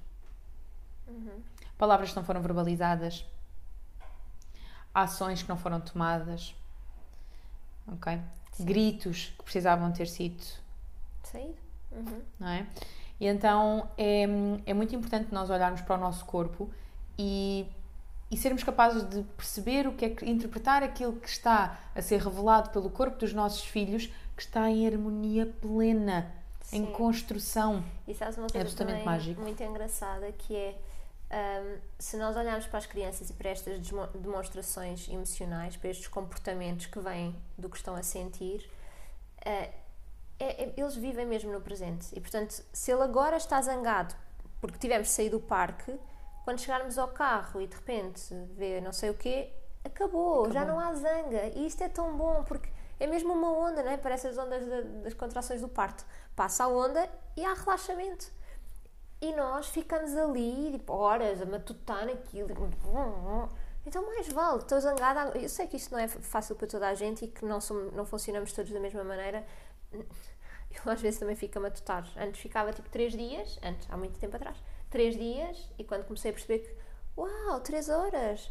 Uhum. 1.06 1.44
Palavras 1.78 2.12
que 2.12 2.16
não 2.16 2.24
foram 2.24 2.42
verbalizadas, 2.42 3.26
ações 4.94 5.44
que 5.44 5.50
não 5.50 5.58
foram 5.58 5.82
tomadas. 5.82 6.56
Ok? 7.88 8.22
Sim. 8.54 8.66
gritos 8.66 9.34
que 9.38 9.44
precisavam 9.44 9.92
ter 9.92 10.08
sido 10.08 10.42
saído. 11.24 11.58
Uhum. 11.92 12.22
Não 12.40 12.48
é? 12.48 12.66
E 13.20 13.28
então 13.28 13.90
é, 13.98 14.24
é 14.66 14.74
muito 14.74 14.96
importante 14.96 15.34
nós 15.34 15.50
olharmos 15.50 15.82
para 15.82 15.96
o 15.96 16.00
nosso 16.00 16.24
corpo 16.26 16.70
e, 17.18 17.68
e 18.30 18.38
sermos 18.38 18.64
capazes 18.64 19.08
de 19.10 19.24
perceber 19.36 19.88
o 19.88 19.94
que 19.94 20.06
é 20.06 20.10
que, 20.10 20.26
interpretar 20.30 20.84
aquilo 20.84 21.14
que 21.14 21.28
está 21.28 21.80
a 21.94 22.02
ser 22.02 22.22
revelado 22.22 22.70
pelo 22.70 22.90
corpo 22.90 23.18
dos 23.18 23.34
nossos 23.34 23.66
filhos 23.66 24.08
que 24.38 24.42
está 24.42 24.70
em 24.70 24.88
harmonia 24.88 25.46
plena. 25.46 26.41
Em 26.72 26.86
construção. 26.86 27.84
E 28.08 28.14
sabes 28.14 28.38
uma 28.38 28.48
coisa 28.48 28.58
é 28.58 28.62
absolutamente 28.62 29.06
mágico. 29.06 29.42
muito 29.42 29.62
engraçada 29.62 30.32
que 30.32 30.56
é 30.56 30.78
um, 31.32 31.80
se 31.98 32.18
nós 32.18 32.36
olharmos 32.36 32.66
para 32.68 32.80
as 32.80 32.86
crianças 32.86 33.30
e 33.30 33.34
para 33.34 33.50
estas 33.50 33.80
demonstrações 34.16 35.08
emocionais, 35.10 35.78
para 35.78 35.90
estes 35.90 36.08
comportamentos 36.08 36.88
que 36.88 37.00
vêm 37.00 37.36
do 37.58 37.70
que 37.70 37.78
estão 37.78 37.96
a 37.96 38.04
sentir, 38.04 38.70
uh, 39.40 39.82
é, 40.40 40.64
é, 40.64 40.74
eles 40.76 40.96
vivem 40.96 41.26
mesmo 41.26 41.52
no 41.52 41.62
presente. 41.62 42.08
E 42.14 42.20
portanto, 42.20 42.64
se 42.74 42.92
ele 42.92 43.04
agora 43.04 43.38
está 43.38 43.62
zangado 43.62 44.16
porque 44.60 44.78
tivemos 44.78 45.08
de 45.08 45.14
sair 45.14 45.30
do 45.30 45.40
parque, 45.40 45.94
quando 46.44 46.60
chegarmos 46.60 46.98
ao 46.98 47.08
carro 47.08 47.62
e 47.62 47.68
de 47.68 47.76
repente 47.76 48.34
vê 48.56 48.82
não 48.82 48.92
sei 48.92 49.10
o 49.10 49.14
quê, 49.14 49.52
acabou, 49.84 50.46
acabou. 50.46 50.52
já 50.52 50.66
não 50.66 50.80
há 50.80 50.94
zanga. 50.94 51.48
E 51.56 51.66
isto 51.66 51.84
é 51.84 51.90
tão 51.90 52.16
bom 52.16 52.44
porque 52.44 52.70
é 53.02 53.08
mesmo 53.08 53.34
uma 53.34 53.52
onda, 53.52 53.82
não 53.82 53.92
é? 53.92 53.98
Parece 53.98 54.28
as 54.28 54.38
ondas 54.38 54.64
das 55.04 55.16
contrações 55.16 55.60
do 55.60 55.68
parto. 55.68 56.06
Passa 56.36 56.66
a 56.66 56.68
onda 56.68 57.10
e 57.36 57.44
há 57.44 57.52
relaxamento. 57.52 58.32
E 59.20 59.34
nós 59.34 59.68
ficamos 59.70 60.16
ali, 60.16 60.74
tipo, 60.74 60.94
horas 60.94 61.42
a 61.42 61.46
matutar 61.48 62.06
naquilo. 62.06 62.50
Então, 63.88 64.06
mais 64.06 64.28
vale, 64.28 64.60
estou 64.60 64.80
zangada. 64.80 65.36
Eu 65.36 65.50
sei 65.50 65.66
que 65.66 65.78
isto 65.78 65.92
não 65.92 65.98
é 65.98 66.08
fácil 66.08 66.56
para 66.56 66.68
toda 66.68 66.88
a 66.88 66.94
gente 66.94 67.26
e 67.26 67.28
que 67.28 67.44
não, 67.44 67.60
somos, 67.60 67.92
não 67.92 68.06
funcionamos 68.06 68.54
todos 68.54 68.72
da 68.72 68.80
mesma 68.80 69.04
maneira. 69.04 69.44
Eu 69.92 70.92
às 70.92 71.02
vezes 71.02 71.20
também 71.20 71.36
fico 71.36 71.58
a 71.58 71.62
matutar. 71.62 72.08
Antes 72.16 72.40
ficava 72.40 72.72
tipo 72.72 72.88
3 72.88 73.14
dias, 73.14 73.60
antes, 73.64 73.88
há 73.90 73.98
muito 73.98 74.20
tempo 74.20 74.36
atrás, 74.36 74.56
3 74.92 75.18
dias, 75.18 75.70
e 75.78 75.84
quando 75.84 76.06
comecei 76.06 76.30
a 76.30 76.34
perceber 76.34 76.60
que, 76.60 76.76
uau, 77.20 77.60
3 77.60 77.90
horas, 77.90 78.50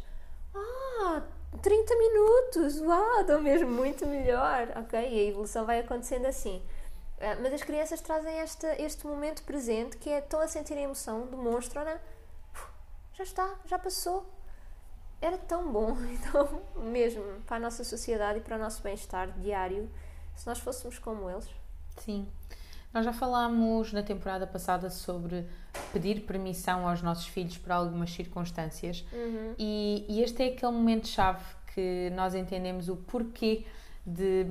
ah, 0.53 1.23
30 1.61 1.97
minutos, 1.97 2.81
uau, 2.81 3.21
estou 3.21 3.41
mesmo 3.41 3.69
muito 3.69 4.05
melhor, 4.05 4.69
ok? 4.77 4.99
E 4.99 5.19
a 5.19 5.29
evolução 5.29 5.65
vai 5.65 5.79
acontecendo 5.79 6.25
assim. 6.25 6.61
Ah, 7.19 7.37
mas 7.41 7.53
as 7.53 7.63
crianças 7.63 8.01
trazem 8.01 8.39
este, 8.39 8.65
este 8.81 9.05
momento 9.05 9.43
presente 9.43 9.97
que 9.97 10.09
é 10.09 10.19
estão 10.19 10.39
a 10.41 10.47
sentir 10.47 10.73
a 10.73 10.81
emoção, 10.81 11.27
demonstram, 11.27 11.83
né? 11.83 11.99
já 13.13 13.23
está, 13.23 13.55
já 13.65 13.77
passou. 13.77 14.25
Era 15.21 15.37
tão 15.37 15.71
bom, 15.71 15.95
então, 16.11 16.61
mesmo 16.75 17.23
para 17.45 17.57
a 17.57 17.59
nossa 17.59 17.83
sociedade 17.83 18.39
e 18.39 18.41
para 18.41 18.55
o 18.55 18.59
nosso 18.59 18.81
bem-estar 18.81 19.31
diário, 19.39 19.89
se 20.35 20.47
nós 20.47 20.59
fôssemos 20.59 20.97
como 20.97 21.29
eles. 21.29 21.47
Sim. 21.97 22.27
Nós 22.93 23.05
já 23.05 23.13
falámos 23.13 23.93
na 23.93 24.03
temporada 24.03 24.45
passada 24.45 24.89
sobre 24.89 25.45
pedir 25.93 26.21
permissão 26.21 26.87
aos 26.87 27.01
nossos 27.01 27.25
filhos 27.27 27.57
para 27.57 27.75
algumas 27.75 28.11
circunstâncias 28.11 29.05
uhum. 29.13 29.55
e, 29.57 30.05
e 30.09 30.21
este 30.21 30.43
é 30.43 30.47
aquele 30.47 30.73
momento-chave 30.73 31.43
que 31.73 32.11
nós 32.15 32.35
entendemos 32.35 32.89
o 32.89 32.97
porquê 32.97 33.65
de, 34.05 34.45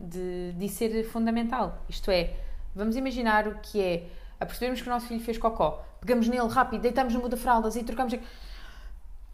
de, 0.00 0.52
de 0.52 0.68
ser 0.68 1.04
fundamental. 1.04 1.84
Isto 1.88 2.10
é, 2.10 2.34
vamos 2.74 2.96
imaginar 2.96 3.46
o 3.46 3.58
que 3.58 3.82
é 3.82 4.08
a 4.40 4.46
percebermos 4.46 4.80
que 4.80 4.88
o 4.88 4.90
nosso 4.90 5.06
filho 5.06 5.20
fez 5.20 5.36
cocó, 5.36 5.84
pegamos 6.00 6.28
nele 6.28 6.48
rápido, 6.48 6.80
deitamos 6.80 7.12
no 7.12 7.20
muda-fraldas 7.20 7.76
e 7.76 7.82
trocamos. 7.82 8.14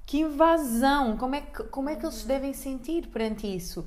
Que 0.04 0.18
invasão! 0.18 1.16
Como 1.16 1.34
é 1.34 1.40
que, 1.40 1.62
como 1.64 1.88
é 1.88 1.96
que 1.96 2.04
eles 2.04 2.16
se 2.16 2.26
devem 2.26 2.52
sentir 2.52 3.06
perante 3.06 3.46
isso? 3.46 3.86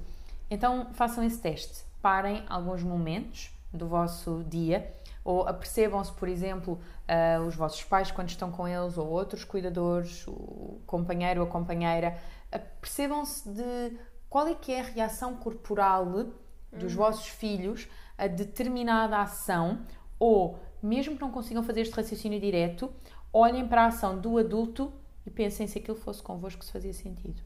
Então 0.50 0.88
façam 0.94 1.24
esse 1.24 1.40
teste. 1.40 1.84
Parem 2.02 2.44
alguns 2.48 2.82
momentos 2.84 3.55
do 3.76 3.88
vosso 3.88 4.44
dia 4.48 4.94
ou 5.24 5.48
apercebam-se, 5.48 6.12
por 6.14 6.28
exemplo, 6.28 6.80
uh, 7.10 7.42
os 7.48 7.56
vossos 7.56 7.84
pais 7.84 8.12
quando 8.12 8.30
estão 8.30 8.52
com 8.52 8.68
eles 8.68 8.96
ou 8.96 9.08
outros 9.08 9.44
cuidadores, 9.44 10.26
o 10.28 10.80
companheiro 10.86 11.42
ou 11.42 11.48
a 11.48 11.50
companheira, 11.50 12.16
apercebam-se 12.52 13.50
de 13.50 13.98
qual 14.30 14.48
é 14.48 14.54
que 14.54 14.72
é 14.72 14.82
a 14.82 14.84
reação 14.84 15.36
corporal 15.36 16.06
dos 16.72 16.92
uhum. 16.92 16.98
vossos 16.98 17.28
filhos 17.28 17.88
a 18.18 18.28
determinada 18.28 19.18
ação 19.18 19.86
ou 20.20 20.60
mesmo 20.82 21.16
que 21.16 21.22
não 21.22 21.32
consigam 21.32 21.64
fazer 21.64 21.82
este 21.82 21.94
raciocínio 21.94 22.40
direto, 22.40 22.92
olhem 23.34 23.68
para 23.68 23.84
a 23.84 23.88
ação 23.88 24.18
do 24.20 24.38
adulto 24.38 24.94
e 25.26 25.32
pensem 25.32 25.68
se 25.68 25.80
aquilo 25.80 25.98
fosse 25.98 26.22
convosco 26.22 26.64
se 26.64 26.72
fazia 26.72 26.94
sentido. 26.94 27.42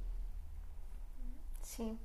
Sim. 1.61 1.97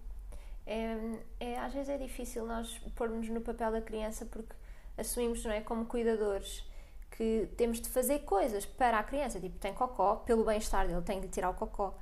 É, 0.67 0.97
é, 1.41 1.59
às 1.59 1.73
vezes 1.73 1.89
é 1.89 1.99
difícil 1.99 2.47
nós 2.47 2.79
pormos 2.95 3.29
no 3.29 3.41
papel 3.41 3.71
da 3.71 3.83
criança 3.83 4.25
porque 4.25 4.55
assumimos, 4.97 5.45
não 5.45 5.53
é, 5.53 5.61
como 5.61 5.85
cuidadores 5.85 6.65
que 7.11 7.49
temos 7.57 7.81
de 7.81 7.89
fazer 7.89 8.21
coisas 8.21 8.65
para 8.65 8.99
a 8.99 9.03
criança, 9.03 9.39
tipo, 9.41 9.59
tem 9.59 9.73
cocó, 9.73 10.17
pelo 10.17 10.45
bem-estar 10.45 10.87
dele, 10.87 11.03
tem 11.03 11.21
de 11.21 11.29
tirar 11.29 11.51
o 11.51 11.55
cocó. 11.55 11.97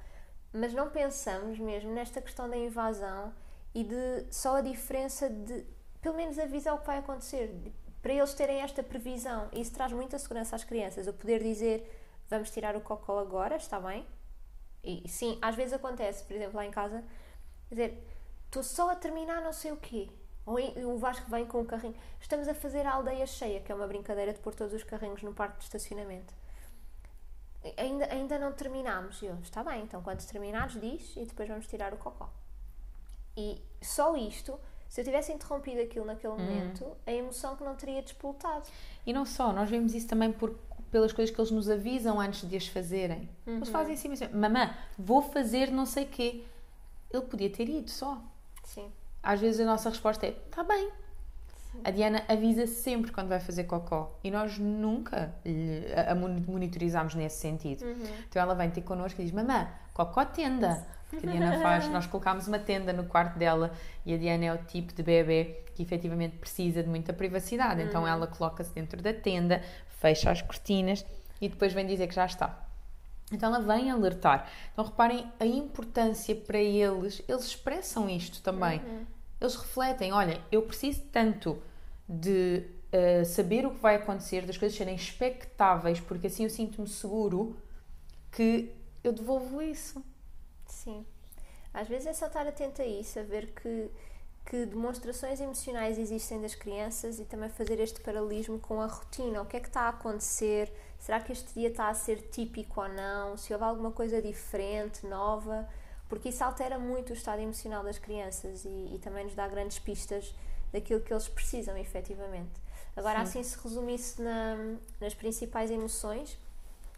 Mas 0.52 0.72
não 0.72 0.90
pensamos 0.90 1.58
mesmo 1.58 1.92
nesta 1.92 2.20
questão 2.20 2.48
da 2.48 2.56
invasão 2.56 3.32
e 3.74 3.84
de 3.84 4.26
só 4.30 4.56
a 4.56 4.60
diferença 4.60 5.28
de, 5.28 5.66
pelo 6.00 6.16
menos, 6.16 6.38
avisar 6.38 6.74
o 6.74 6.78
que 6.78 6.86
vai 6.86 6.98
acontecer, 6.98 7.54
para 8.00 8.12
eles 8.12 8.34
terem 8.34 8.60
esta 8.60 8.82
previsão. 8.82 9.48
Isso 9.52 9.72
traz 9.72 9.92
muita 9.92 10.18
segurança 10.18 10.56
às 10.56 10.64
crianças, 10.64 11.06
o 11.06 11.12
poder 11.12 11.42
dizer 11.42 11.98
vamos 12.28 12.50
tirar 12.50 12.74
o 12.74 12.80
cocó 12.80 13.18
agora, 13.18 13.56
está 13.56 13.78
bem? 13.78 14.06
E 14.82 15.06
sim, 15.08 15.38
às 15.42 15.54
vezes 15.54 15.74
acontece, 15.74 16.24
por 16.24 16.34
exemplo, 16.34 16.56
lá 16.56 16.64
em 16.64 16.70
casa, 16.70 17.04
dizer 17.70 18.02
estou 18.52 18.62
só 18.62 18.90
a 18.90 18.94
terminar 18.94 19.40
não 19.40 19.52
sei 19.52 19.72
o 19.72 19.76
quê. 19.78 20.10
Ou 20.44 20.58
o 20.94 20.98
Vasco 20.98 21.30
vem 21.30 21.46
com 21.46 21.62
o 21.62 21.64
carrinho. 21.64 21.94
Estamos 22.20 22.46
a 22.48 22.54
fazer 22.54 22.84
a 22.86 22.92
aldeia 22.94 23.26
cheia, 23.26 23.60
que 23.60 23.72
é 23.72 23.74
uma 23.74 23.86
brincadeira 23.86 24.32
de 24.32 24.40
pôr 24.40 24.54
todos 24.54 24.74
os 24.74 24.82
carrinhos 24.82 25.22
no 25.22 25.32
parque 25.32 25.58
de 25.58 25.64
estacionamento. 25.64 26.34
Ainda, 27.76 28.12
ainda 28.12 28.38
não 28.38 28.52
terminámos. 28.52 29.22
Eu, 29.22 29.36
está 29.36 29.64
bem, 29.64 29.82
então 29.82 30.02
quando 30.02 30.26
terminares, 30.26 30.78
diz 30.78 31.16
e 31.16 31.24
depois 31.24 31.48
vamos 31.48 31.66
tirar 31.66 31.94
o 31.94 31.96
cocó. 31.96 32.28
E 33.36 33.62
só 33.80 34.16
isto, 34.16 34.58
se 34.88 35.00
eu 35.00 35.04
tivesse 35.04 35.32
interrompido 35.32 35.80
aquilo 35.80 36.04
naquele 36.04 36.34
momento, 36.34 36.84
hum. 36.84 36.96
a 37.06 37.12
emoção 37.12 37.56
que 37.56 37.64
não 37.64 37.74
teria 37.76 38.02
despoltado. 38.02 38.66
E 39.06 39.12
não 39.12 39.24
só, 39.24 39.52
nós 39.52 39.70
vemos 39.70 39.94
isso 39.94 40.08
também 40.08 40.32
por, 40.32 40.58
pelas 40.90 41.12
coisas 41.12 41.34
que 41.34 41.40
eles 41.40 41.52
nos 41.52 41.70
avisam 41.70 42.20
antes 42.20 42.46
de 42.46 42.56
as 42.56 42.66
fazerem. 42.66 43.30
Uhum. 43.46 43.56
Eles 43.58 43.68
fazem 43.70 43.94
assim, 43.94 44.12
assim, 44.12 44.28
mamã, 44.28 44.74
vou 44.98 45.22
fazer 45.22 45.70
não 45.70 45.86
sei 45.86 46.04
o 46.04 46.08
quê. 46.08 46.44
Ele 47.10 47.22
podia 47.22 47.48
ter 47.48 47.68
ido 47.68 47.88
só. 47.88 48.20
Sim 48.74 48.90
às 49.22 49.40
vezes 49.40 49.60
a 49.60 49.64
nossa 49.64 49.88
resposta 49.88 50.26
é: 50.26 50.30
está 50.30 50.64
bem. 50.64 50.90
A 51.84 51.90
Diana 51.90 52.22
avisa 52.28 52.66
sempre 52.66 53.10
quando 53.10 53.28
vai 53.28 53.40
fazer 53.40 53.64
cocó 53.64 54.18
e 54.22 54.30
nós 54.30 54.58
nunca 54.58 55.34
a 56.06 56.14
monitorizamos 56.14 57.14
nesse 57.14 57.40
sentido. 57.40 57.82
Uhum. 57.86 58.04
Então 58.28 58.42
ela 58.42 58.54
vem 58.54 58.68
ter 58.68 58.82
connosco 58.82 59.20
e 59.20 59.24
diz: 59.24 59.32
Mamã, 59.32 59.68
cocó 59.94 60.24
tenda. 60.24 60.86
Porque 61.08 61.26
a 61.26 61.30
Diana 61.30 61.60
faz, 61.62 61.88
nós 61.88 62.06
colocámos 62.06 62.46
uma 62.46 62.58
tenda 62.58 62.92
no 62.92 63.04
quarto 63.04 63.38
dela 63.38 63.72
e 64.04 64.12
a 64.12 64.18
Diana 64.18 64.44
é 64.44 64.52
o 64.52 64.58
tipo 64.58 64.92
de 64.92 65.02
bebê 65.02 65.62
que 65.74 65.82
efetivamente 65.82 66.36
precisa 66.36 66.82
de 66.82 66.88
muita 66.88 67.12
privacidade. 67.12 67.82
Então 67.82 68.02
uhum. 68.02 68.08
ela 68.08 68.26
coloca-se 68.26 68.72
dentro 68.74 69.00
da 69.00 69.14
tenda, 69.14 69.62
fecha 69.98 70.30
as 70.30 70.42
cortinas 70.42 71.06
e 71.40 71.48
depois 71.48 71.72
vem 71.72 71.86
dizer 71.86 72.06
que 72.06 72.14
já 72.14 72.26
está. 72.26 72.68
Então 73.32 73.54
ela 73.54 73.60
vem 73.60 73.90
alertar. 73.90 74.50
Então 74.72 74.84
reparem 74.84 75.30
a 75.40 75.46
importância 75.46 76.34
para 76.34 76.58
eles, 76.58 77.22
eles 77.26 77.44
expressam 77.44 78.08
isto 78.08 78.42
também. 78.42 78.80
Uhum. 78.80 79.06
Eles 79.40 79.56
refletem: 79.56 80.12
olha, 80.12 80.40
eu 80.52 80.62
preciso 80.62 81.00
tanto 81.10 81.60
de 82.08 82.64
uh, 82.92 83.24
saber 83.24 83.66
o 83.66 83.70
que 83.70 83.80
vai 83.80 83.96
acontecer, 83.96 84.46
das 84.46 84.58
coisas 84.58 84.76
serem 84.76 84.94
expectáveis, 84.94 86.00
porque 86.00 86.26
assim 86.26 86.44
eu 86.44 86.50
sinto-me 86.50 86.88
seguro 86.88 87.56
que 88.30 88.70
eu 89.02 89.12
devolvo 89.12 89.62
isso. 89.62 90.04
Sim. 90.66 91.04
Às 91.72 91.88
vezes 91.88 92.06
é 92.06 92.12
só 92.12 92.26
estar 92.26 92.46
atento 92.46 92.82
a 92.82 92.86
isso, 92.86 93.18
a 93.18 93.22
ver 93.22 93.52
que 93.54 93.90
que 94.44 94.66
demonstrações 94.66 95.40
emocionais 95.40 95.98
existem 95.98 96.40
das 96.40 96.54
crianças 96.54 97.18
e 97.18 97.24
também 97.24 97.48
fazer 97.48 97.78
este 97.80 98.00
paralelismo 98.00 98.58
com 98.58 98.80
a 98.80 98.86
rotina. 98.86 99.42
O 99.42 99.46
que 99.46 99.56
é 99.56 99.60
que 99.60 99.68
está 99.68 99.82
a 99.82 99.88
acontecer? 99.90 100.72
Será 101.02 101.18
que 101.18 101.32
este 101.32 101.52
dia 101.54 101.68
está 101.68 101.88
a 101.88 101.94
ser 101.94 102.28
típico 102.30 102.80
ou 102.80 102.88
não? 102.88 103.36
Se 103.36 103.52
houve 103.52 103.64
alguma 103.64 103.90
coisa 103.90 104.22
diferente, 104.22 105.04
nova? 105.04 105.68
Porque 106.08 106.28
isso 106.28 106.44
altera 106.44 106.78
muito 106.78 107.10
o 107.10 107.12
estado 107.12 107.42
emocional 107.42 107.82
das 107.82 107.98
crianças 107.98 108.64
e, 108.64 108.68
e 108.68 109.00
também 109.02 109.24
nos 109.24 109.34
dá 109.34 109.48
grandes 109.48 109.80
pistas 109.80 110.32
daquilo 110.72 111.00
que 111.00 111.12
eles 111.12 111.26
precisam, 111.26 111.76
efetivamente. 111.76 112.52
Agora, 112.96 113.18
Sim. 113.26 113.40
assim, 113.40 113.42
se 113.42 113.58
resumisse 113.60 114.22
na, 114.22 114.76
nas 115.00 115.12
principais 115.12 115.72
emoções, 115.72 116.38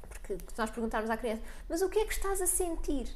porque 0.06 0.34
se 0.34 0.58
nós 0.58 0.68
perguntarmos 0.68 1.08
à 1.08 1.16
criança, 1.16 1.40
mas 1.66 1.80
o 1.80 1.88
que 1.88 1.98
é 1.98 2.04
que 2.04 2.12
estás 2.12 2.42
a 2.42 2.46
sentir? 2.46 3.08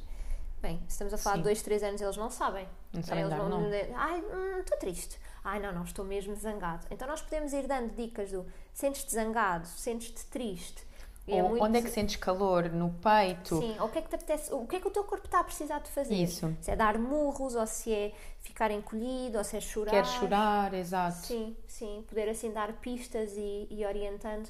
Bem, 0.59 0.79
se 0.87 0.93
estamos 0.93 1.13
a 1.13 1.19
falar 1.19 1.35
Sim. 1.35 1.41
de 1.41 1.43
dois, 1.43 1.61
três 1.61 1.83
anos, 1.83 2.01
eles 2.01 2.17
não 2.17 2.31
sabem. 2.31 2.67
Não 2.91 3.03
sabem 3.03 3.25
eles 3.25 3.29
dar, 3.29 3.37
vão 3.37 3.49
não. 3.49 3.63
dizer, 3.65 3.93
ai, 3.95 4.21
hum, 4.21 4.59
estou 4.61 4.77
triste. 4.79 5.19
Ai, 5.49 5.59
não, 5.59 5.73
não, 5.73 5.83
estou 5.83 6.05
mesmo 6.05 6.35
zangado. 6.35 6.85
Então 6.91 7.07
nós 7.07 7.21
podemos 7.21 7.53
ir 7.53 7.65
dando 7.65 7.95
dicas 7.95 8.31
do 8.31 8.45
sentes-te 8.71 9.11
zangado, 9.11 9.67
sentes-te 9.67 10.25
triste. 10.27 10.87
É 11.27 11.41
muito... 11.41 11.63
Onde 11.63 11.77
é 11.77 11.81
que 11.81 11.89
sentes 11.89 12.15
calor? 12.15 12.69
No 12.69 12.91
peito? 12.93 13.59
Sim, 13.59 13.75
ou 13.79 13.87
o 13.87 13.89
que 13.89 13.99
é 13.99 14.01
que 14.01 14.09
te 14.09 14.15
apetece, 14.15 14.53
o 14.53 14.65
que 14.65 14.75
é 14.75 14.79
que 14.79 14.87
o 14.87 14.91
teu 14.91 15.03
corpo 15.03 15.25
está 15.25 15.39
a 15.39 15.43
precisar 15.43 15.79
de 15.79 15.89
fazer? 15.89 16.13
Isso. 16.13 16.55
Se 16.61 16.71
é 16.71 16.75
dar 16.75 16.97
murros, 16.97 17.55
ou 17.55 17.65
se 17.67 17.93
é 17.93 18.13
ficar 18.41 18.71
encolhido, 18.71 19.37
ou 19.37 19.43
se 19.43 19.57
é 19.57 19.61
chorar. 19.61 19.91
Quer 19.91 20.05
chorar, 20.05 20.73
exato. 20.73 21.25
Sim, 21.25 21.55
sim, 21.67 22.03
poder 22.07 22.29
assim 22.29 22.51
dar 22.51 22.73
pistas 22.73 23.31
e, 23.35 23.67
e 23.69 23.85
orientando, 23.85 24.49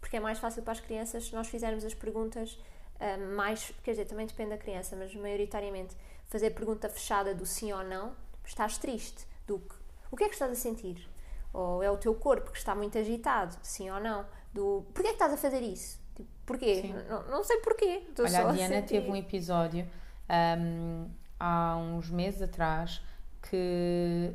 porque 0.00 0.16
é 0.16 0.20
mais 0.20 0.38
fácil 0.38 0.62
para 0.62 0.72
as 0.72 0.80
crianças 0.80 1.26
se 1.26 1.34
nós 1.34 1.48
fizermos 1.48 1.84
as 1.84 1.94
perguntas 1.94 2.52
uh, 3.00 3.36
mais, 3.36 3.72
quer 3.82 3.92
dizer, 3.92 4.06
também 4.06 4.26
depende 4.26 4.50
da 4.50 4.58
criança, 4.58 4.96
mas 4.96 5.14
maioritariamente 5.14 5.96
fazer 6.26 6.50
pergunta 6.50 6.88
fechada 6.88 7.34
do 7.34 7.46
sim 7.46 7.72
ou 7.72 7.82
não, 7.82 8.14
estás 8.44 8.78
triste, 8.78 9.26
do 9.46 9.58
que, 9.58 9.74
o 10.10 10.16
que 10.16 10.24
é 10.24 10.28
que 10.28 10.34
estás 10.34 10.50
a 10.50 10.54
sentir? 10.54 11.08
Ou 11.52 11.82
é 11.82 11.90
o 11.90 11.96
teu 11.96 12.14
corpo 12.14 12.50
que 12.50 12.58
está 12.58 12.74
muito 12.74 12.96
agitado, 12.98 13.56
sim 13.62 13.90
ou 13.90 14.00
não? 14.00 14.26
Do 14.52 14.84
porquê 14.94 15.08
é 15.08 15.10
que 15.10 15.16
estás 15.16 15.32
a 15.32 15.36
fazer 15.36 15.62
isso? 15.62 16.00
Tipo, 16.14 16.28
porquê? 16.46 16.94
Não, 17.08 17.28
não, 17.28 17.44
sei 17.44 17.58
porquê. 17.58 18.04
Estou 18.08 18.24
Olha, 18.24 18.48
a 18.48 18.52
Diana 18.52 18.78
a 18.78 18.82
teve 18.82 19.10
um 19.10 19.16
episódio 19.16 19.88
um, 20.58 21.08
há 21.38 21.76
uns 21.76 22.10
meses 22.10 22.42
atrás 22.42 23.02
que, 23.42 24.32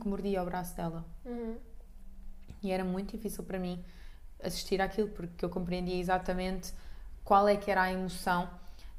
que 0.00 0.08
mordia 0.08 0.42
o 0.42 0.44
braço 0.44 0.76
dela. 0.76 1.04
Uhum. 1.24 1.56
E 2.62 2.72
era 2.72 2.84
muito 2.84 3.16
difícil 3.16 3.44
para 3.44 3.58
mim 3.58 3.84
assistir 4.42 4.80
àquilo, 4.80 5.08
porque 5.08 5.44
eu 5.44 5.50
compreendia 5.50 5.98
exatamente 5.98 6.72
qual 7.22 7.48
é 7.48 7.56
que 7.56 7.70
era 7.70 7.82
a 7.82 7.92
emoção 7.92 8.48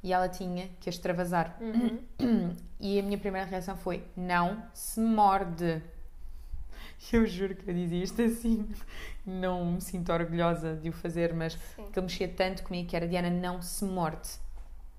e 0.06 0.14
ela 0.14 0.30
tinha 0.30 0.70
que 0.80 0.88
extravasar. 0.88 1.58
Uhum. 1.60 2.56
E 2.80 3.00
a 3.00 3.04
minha 3.04 3.18
primeira 3.18 3.48
reação 3.48 3.76
foi: 3.76 4.06
não 4.16 4.64
se 4.72 5.00
morde. 5.00 5.82
Eu 7.12 7.26
juro 7.26 7.56
que 7.56 7.68
eu 7.68 7.74
dizia 7.74 8.04
isto 8.04 8.22
assim, 8.22 8.70
não 9.26 9.66
me 9.74 9.82
sinto 9.82 10.14
orgulhosa 10.14 10.76
de 10.76 10.90
o 10.90 10.94
fazer, 10.94 11.34
mas 11.34 11.54
Sim. 11.54 11.88
que 11.92 12.00
ele 12.00 12.06
mexia 12.06 12.28
tanto 12.28 12.64
comigo 12.64 12.88
que 12.88 12.96
era 12.96 13.08
Diana, 13.08 13.32
não 13.32 13.62
se 13.64 13.84
morde. 13.84 14.30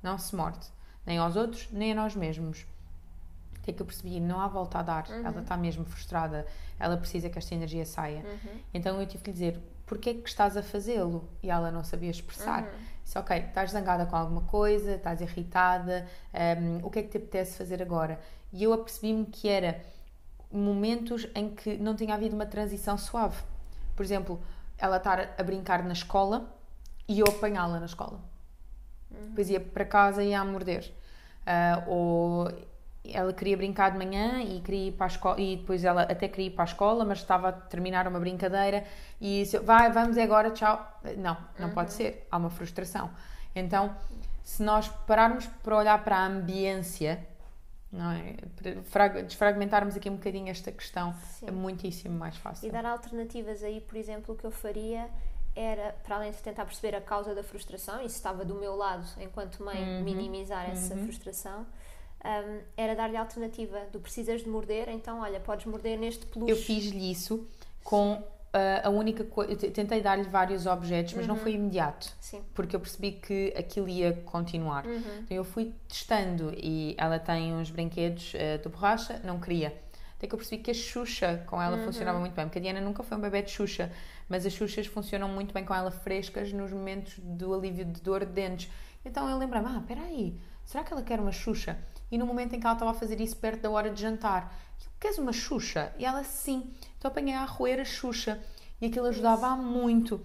Não 0.02 0.18
se 0.18 0.34
morde. 0.34 0.66
Nem 1.06 1.18
aos 1.18 1.36
outros, 1.36 1.68
nem 1.70 1.92
a 1.92 1.94
nós 1.94 2.16
mesmos. 2.16 2.66
O 3.56 3.62
que 3.62 3.70
é 3.70 3.74
que 3.74 3.80
eu 3.80 3.86
percebi? 3.86 4.18
Não 4.18 4.40
há 4.40 4.48
volta 4.48 4.80
a 4.80 4.82
dar. 4.82 5.08
Uhum. 5.08 5.24
Ela 5.24 5.40
está 5.40 5.56
mesmo 5.56 5.84
frustrada. 5.84 6.46
Ela 6.80 6.96
precisa 6.96 7.30
que 7.30 7.38
esta 7.38 7.54
energia 7.54 7.86
saia. 7.86 8.24
Uhum. 8.24 8.60
Então 8.74 9.00
eu 9.00 9.06
tive 9.06 9.22
que 9.22 9.30
lhe 9.30 9.34
dizer: 9.34 9.60
porquê 9.86 10.10
é 10.10 10.14
que 10.14 10.28
estás 10.28 10.56
a 10.56 10.62
fazê-lo? 10.64 11.28
E 11.42 11.50
ela 11.50 11.70
não 11.70 11.84
sabia 11.84 12.10
expressar. 12.10 12.64
Uhum. 12.64 12.95
Disse, 13.06 13.20
ok, 13.20 13.36
estás 13.36 13.70
zangada 13.70 14.04
com 14.04 14.16
alguma 14.16 14.40
coisa, 14.40 14.96
estás 14.96 15.20
irritada, 15.20 16.04
um, 16.60 16.84
o 16.84 16.90
que 16.90 16.98
é 16.98 17.02
que 17.04 17.08
te 17.10 17.18
apetece 17.18 17.56
fazer 17.56 17.80
agora? 17.80 18.18
E 18.52 18.64
eu 18.64 18.72
apercebi-me 18.72 19.26
que 19.26 19.48
era 19.48 19.80
momentos 20.50 21.28
em 21.32 21.54
que 21.54 21.76
não 21.76 21.94
tinha 21.94 22.16
havido 22.16 22.34
uma 22.34 22.46
transição 22.46 22.98
suave. 22.98 23.40
Por 23.94 24.04
exemplo, 24.04 24.42
ela 24.76 24.96
estar 24.96 25.36
a 25.38 25.42
brincar 25.44 25.84
na 25.84 25.92
escola 25.92 26.52
e 27.06 27.20
eu 27.20 27.26
apanhá-la 27.28 27.78
na 27.78 27.86
escola. 27.86 28.18
Uhum. 29.08 29.28
Depois 29.28 29.50
ia 29.50 29.60
para 29.60 29.84
casa 29.84 30.24
e 30.24 30.30
ia 30.30 30.40
a 30.40 30.44
morder. 30.44 30.92
Uh, 31.46 31.88
ou 31.88 32.52
ela 33.12 33.32
queria 33.32 33.56
brincar 33.56 33.90
de 33.90 33.98
manhã 33.98 34.42
e 34.42 34.60
queria 34.60 34.88
ir 34.88 34.92
para 34.92 35.06
a 35.06 35.08
escola 35.08 35.40
e 35.40 35.56
depois 35.56 35.84
ela 35.84 36.02
até 36.02 36.28
queria 36.28 36.46
ir 36.46 36.50
para 36.50 36.64
a 36.64 36.66
escola, 36.66 37.04
mas 37.04 37.18
estava 37.18 37.48
a 37.48 37.52
terminar 37.52 38.06
uma 38.08 38.20
brincadeira 38.20 38.84
e 39.20 39.42
disse, 39.42 39.58
vai, 39.58 39.90
vamos 39.90 40.16
agora, 40.18 40.50
tchau. 40.50 41.00
Não, 41.16 41.36
não 41.58 41.68
uhum. 41.68 41.74
pode 41.74 41.92
ser, 41.92 42.26
há 42.30 42.36
uma 42.36 42.50
frustração. 42.50 43.10
Então, 43.54 43.94
se 44.42 44.62
nós 44.62 44.88
pararmos 45.06 45.46
para 45.62 45.76
olhar 45.76 46.04
para 46.04 46.18
a 46.18 46.26
ambiência, 46.26 47.26
não 47.90 48.12
é? 48.12 48.36
desfragmentarmos 49.22 49.96
aqui 49.96 50.10
um 50.10 50.16
bocadinho 50.16 50.48
esta 50.48 50.70
questão, 50.70 51.14
Sim. 51.38 51.46
é 51.48 51.50
muitíssimo 51.50 52.18
mais 52.18 52.36
fácil. 52.36 52.68
E 52.68 52.70
dar 52.70 52.84
alternativas 52.84 53.62
aí, 53.62 53.80
por 53.80 53.96
exemplo, 53.96 54.34
o 54.34 54.38
que 54.38 54.44
eu 54.44 54.50
faria 54.50 55.08
era, 55.56 55.94
para 56.04 56.16
além 56.16 56.30
de 56.30 56.38
tentar 56.38 56.66
perceber 56.66 56.94
a 56.94 57.00
causa 57.00 57.34
da 57.34 57.42
frustração, 57.42 58.02
e 58.02 58.08
se 58.08 58.16
estava 58.16 58.44
do 58.44 58.54
meu 58.54 58.76
lado, 58.76 59.08
enquanto 59.18 59.64
mãe, 59.64 59.82
uhum. 59.82 60.04
minimizar 60.04 60.68
essa 60.70 60.94
uhum. 60.94 61.04
frustração, 61.04 61.66
um, 62.26 62.60
era 62.76 62.94
dar-lhe 62.94 63.16
a 63.16 63.20
alternativa 63.20 63.80
do 63.92 64.00
precisas 64.00 64.42
de 64.42 64.48
morder, 64.48 64.88
então 64.88 65.20
olha, 65.20 65.38
podes 65.38 65.66
morder 65.66 65.98
neste 65.98 66.26
peluche. 66.26 66.50
Eu 66.50 66.56
fiz-lhe 66.56 67.10
isso 67.10 67.46
com 67.84 68.14
uh, 68.14 68.86
a 68.86 68.90
única 68.90 69.24
coisa. 69.24 69.54
Tentei 69.70 70.00
dar-lhe 70.00 70.24
vários 70.24 70.66
objetos, 70.66 71.14
mas 71.14 71.22
uhum. 71.26 71.34
não 71.34 71.36
foi 71.36 71.52
imediato. 71.52 72.12
Sim. 72.20 72.42
Porque 72.54 72.74
eu 72.74 72.80
percebi 72.80 73.12
que 73.12 73.54
aquilo 73.56 73.88
ia 73.88 74.12
continuar. 74.24 74.86
Uhum. 74.86 75.02
Então 75.22 75.36
eu 75.36 75.44
fui 75.44 75.74
testando 75.88 76.52
e 76.56 76.94
ela 76.98 77.18
tem 77.18 77.54
uns 77.54 77.70
brinquedos 77.70 78.34
uh, 78.34 78.62
de 78.62 78.68
borracha, 78.68 79.20
não 79.24 79.38
queria. 79.38 79.74
Até 80.16 80.26
que 80.26 80.34
eu 80.34 80.38
percebi 80.38 80.62
que 80.62 80.70
a 80.70 80.74
Xuxa 80.74 81.44
com 81.46 81.60
ela 81.60 81.76
uhum. 81.76 81.84
funcionava 81.84 82.18
muito 82.18 82.34
bem, 82.34 82.46
porque 82.46 82.58
a 82.58 82.62
Diana 82.62 82.80
nunca 82.80 83.02
foi 83.02 83.18
um 83.18 83.20
bebê 83.20 83.42
de 83.42 83.50
Xuxa, 83.50 83.92
mas 84.28 84.46
as 84.46 84.52
Xuxas 84.54 84.86
funcionam 84.86 85.28
muito 85.28 85.52
bem 85.52 85.64
com 85.64 85.74
ela 85.74 85.90
frescas 85.90 86.52
nos 86.52 86.72
momentos 86.72 87.18
do 87.18 87.54
alívio 87.54 87.84
de 87.84 88.00
dor 88.00 88.24
de 88.24 88.32
dentes. 88.32 88.70
Então 89.04 89.28
eu 89.28 89.36
lembrava, 89.36 89.68
ah, 89.68 89.78
espera 89.78 90.00
aí, 90.00 90.40
será 90.64 90.82
que 90.82 90.92
ela 90.92 91.02
quer 91.02 91.20
uma 91.20 91.32
Xuxa? 91.32 91.78
E 92.10 92.18
no 92.18 92.26
momento 92.26 92.54
em 92.54 92.60
que 92.60 92.66
ela 92.66 92.74
estava 92.74 92.90
a 92.90 92.94
fazer 92.94 93.20
isso 93.20 93.36
perto 93.36 93.62
da 93.62 93.70
hora 93.70 93.90
de 93.90 94.00
jantar, 94.00 94.54
eu, 94.84 94.90
queres 95.00 95.18
uma 95.18 95.32
Xuxa? 95.32 95.92
E 95.98 96.04
ela, 96.04 96.22
sim. 96.24 96.70
Então 96.98 97.10
apanhei 97.10 97.34
a 97.34 97.44
roer 97.44 97.80
a 97.80 97.84
Xuxa 97.84 98.40
e 98.80 98.86
aquilo 98.86 99.06
ajudava 99.06 99.56
muito. 99.56 100.20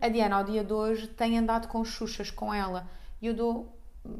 A 0.00 0.08
Diana, 0.08 0.36
ao 0.36 0.44
dia 0.44 0.62
de 0.62 0.72
hoje, 0.72 1.06
tem 1.08 1.38
andado 1.38 1.68
com 1.68 1.84
Xuxas 1.84 2.30
com 2.30 2.52
ela 2.52 2.88
e 3.20 3.26
eu 3.26 3.34
dou 3.34 3.76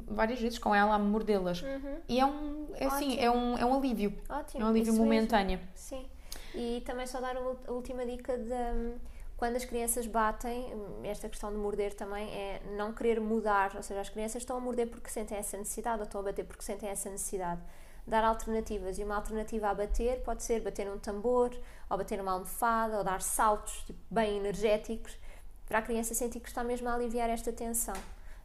várias 0.09 0.41
vezes 0.41 0.59
com 0.59 0.75
ela 0.75 0.95
a 0.95 0.99
mordê-las. 0.99 1.63
E 2.09 2.19
é 2.19 2.27
um, 2.27 2.69
é 2.75 2.87
assim, 2.87 3.19
é 3.19 3.31
um, 3.31 3.57
é 3.57 3.65
um 3.65 3.75
alívio. 3.75 4.13
Ótimo. 4.29 4.63
É 4.63 4.65
um 4.65 4.69
alívio 4.69 4.83
isso 4.83 4.93
mesmo. 4.93 5.05
momentâneo. 5.05 5.61
Sim. 5.75 6.07
E 6.55 6.83
também 6.87 7.07
só 7.07 7.21
dar 7.21 7.37
a 7.37 7.73
última 7.73 8.05
dica 8.07 8.37
de 8.37 8.95
quando 9.37 9.57
as 9.57 9.65
crianças 9.65 10.07
batem, 10.07 10.73
esta 11.05 11.29
questão 11.29 11.51
de 11.51 11.59
morder 11.59 11.95
também 11.95 12.29
é 12.31 12.63
não 12.77 12.93
querer 12.93 13.21
mudar, 13.21 13.77
ou 13.77 13.83
seja, 13.83 14.01
as 14.01 14.09
crianças 14.09 14.43
estão 14.43 14.57
a 14.57 14.61
morder 14.61 14.89
porque 14.89 15.11
sentem 15.11 15.37
essa 15.37 15.59
necessidade 15.59 15.99
ou 15.99 16.05
estão 16.05 16.21
a 16.23 16.25
bater 16.25 16.45
porque 16.45 16.63
sentem 16.63 16.89
essa 16.89 17.11
necessidade. 17.11 17.61
Dar 18.07 18.25
alternativas 18.25 18.99
e 18.99 19.05
uma 19.05 19.17
alternativa 19.17 19.69
a 19.69 19.75
bater 19.75 20.23
pode 20.23 20.43
ser 20.43 20.61
bater 20.63 20.87
num 20.87 20.99
tambor, 20.99 21.51
ou 21.91 21.99
bater 21.99 22.17
numa 22.17 22.33
almofada, 22.33 22.97
ou 22.97 23.05
dar 23.05 23.21
saltos 23.21 23.83
tipo, 23.85 23.99
bem 24.11 24.39
energéticos 24.39 25.19
para 25.67 25.81
a 25.81 25.83
criança 25.83 26.15
sentir 26.15 26.41
que 26.41 26.49
está 26.49 26.65
mesmo 26.65 26.89
a 26.89 26.95
aliviar 26.95 27.29
esta 27.29 27.53
tensão. 27.53 27.97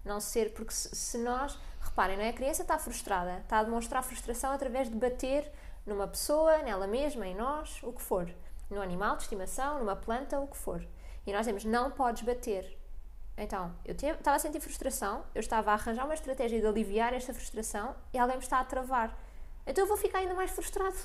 Não 0.04 0.19
ser, 0.19 0.51
porque 0.54 0.73
se 0.73 1.17
nós, 1.19 1.58
reparem, 1.80 2.17
não 2.17 2.23
é? 2.23 2.30
A 2.30 2.34
criança 2.34 2.63
está 2.63 2.77
frustrada, 2.80 3.38
está 3.38 3.60
a 3.60 3.63
demonstrar 3.63 4.04
frustração 4.04 4.51
através 4.51 4.89
de 4.89 4.95
bater 4.95 5.49
numa 5.86 6.08
pessoa, 6.08 6.58
nela 6.63 6.88
mesma, 6.88 7.27
em 7.27 7.36
nós, 7.36 7.80
o 7.84 7.93
que 7.93 8.01
for. 8.01 8.27
No 8.71 8.81
animal 8.81 9.17
de 9.17 9.23
estimação, 9.23 9.79
numa 9.79 9.95
planta, 9.95 10.39
o 10.39 10.47
que 10.47 10.57
for. 10.57 10.81
E 11.27 11.31
nós 11.31 11.41
dizemos, 11.41 11.63
não 11.65 11.91
podes 11.91 12.23
bater. 12.23 12.77
Então, 13.38 13.71
eu 13.86 13.93
tinha- 13.93 14.13
estava 14.13 14.38
a 14.38 14.39
sentir 14.39 14.60
frustração, 14.60 15.23
eu 15.36 15.39
estava 15.41 15.71
a 15.71 15.73
arranjar 15.73 16.05
uma 16.05 16.13
estratégia 16.13 16.60
de 16.60 16.65
aliviar 16.65 17.13
esta 17.13 17.34
frustração 17.34 17.93
e 18.13 18.17
alguém 18.17 18.38
me 18.38 18.43
está 18.43 18.60
a 18.60 18.63
travar. 18.63 19.15
Então 19.67 19.84
eu 19.84 19.88
vou 19.88 19.97
ficar 19.97 20.19
ainda 20.19 20.34
mais 20.34 20.51
frustrado. 20.51 20.95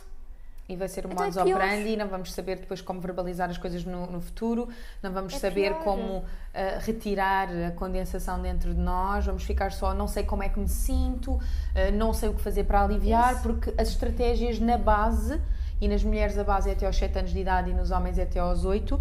E 0.69 0.75
vai 0.75 0.89
ser 0.89 1.07
um 1.07 1.11
Então 1.13 1.25
é 1.25 1.29
modus 1.29 1.43
pior. 1.45 1.57
operandi, 1.59 1.97
não 1.97 2.09
vamos 2.09 2.33
saber 2.33 2.57
depois 2.57 2.81
como 2.81 3.01
verbalizar 3.01 3.49
as 3.49 3.57
coisas 3.57 3.85
no, 3.85 4.07
no 4.09 4.21
futuro, 4.21 4.69
não 5.03 5.13
vamos 5.13 5.35
É 5.35 5.39
saber 5.39 5.73
pior. 5.75 5.85
como 5.85 6.25
ah, 6.53 6.79
retirar 6.81 7.49
a 7.49 7.71
condensação 7.71 8.43
dentro 8.43 8.75
de 8.75 8.81
nós, 8.81 9.25
vamos 9.27 9.45
ficar 9.45 9.71
só, 9.71 9.95
não 9.95 10.09
sei 10.09 10.25
como 10.25 10.43
é 10.43 10.49
que 10.49 10.59
me 10.59 10.69
sinto, 10.69 11.39
ah, 11.75 11.91
não 11.93 12.13
sei 12.13 12.29
o 12.31 12.35
que 12.35 12.41
fazer 12.41 12.65
para 12.65 12.83
aliviar, 12.83 13.35
Isso. 13.35 13.43
porque 13.45 13.73
as 13.81 13.89
estratégias 13.89 14.59
na 14.59 14.77
base, 14.77 15.41
e 15.81 15.89
nas 15.89 16.03
mulheres 16.03 16.39
a 16.39 16.45
base 16.45 16.71
é 16.71 16.73
até 16.73 16.87
aos 16.87 16.97
7 16.97 17.19
anos 17.19 17.31
de 17.33 17.39
idade 17.39 17.71
e 17.71 17.75
nos 17.75 17.91
homens 17.91 18.19
é 18.19 18.23
até 18.23 18.39
aos 18.39 18.65
8, 18.65 19.01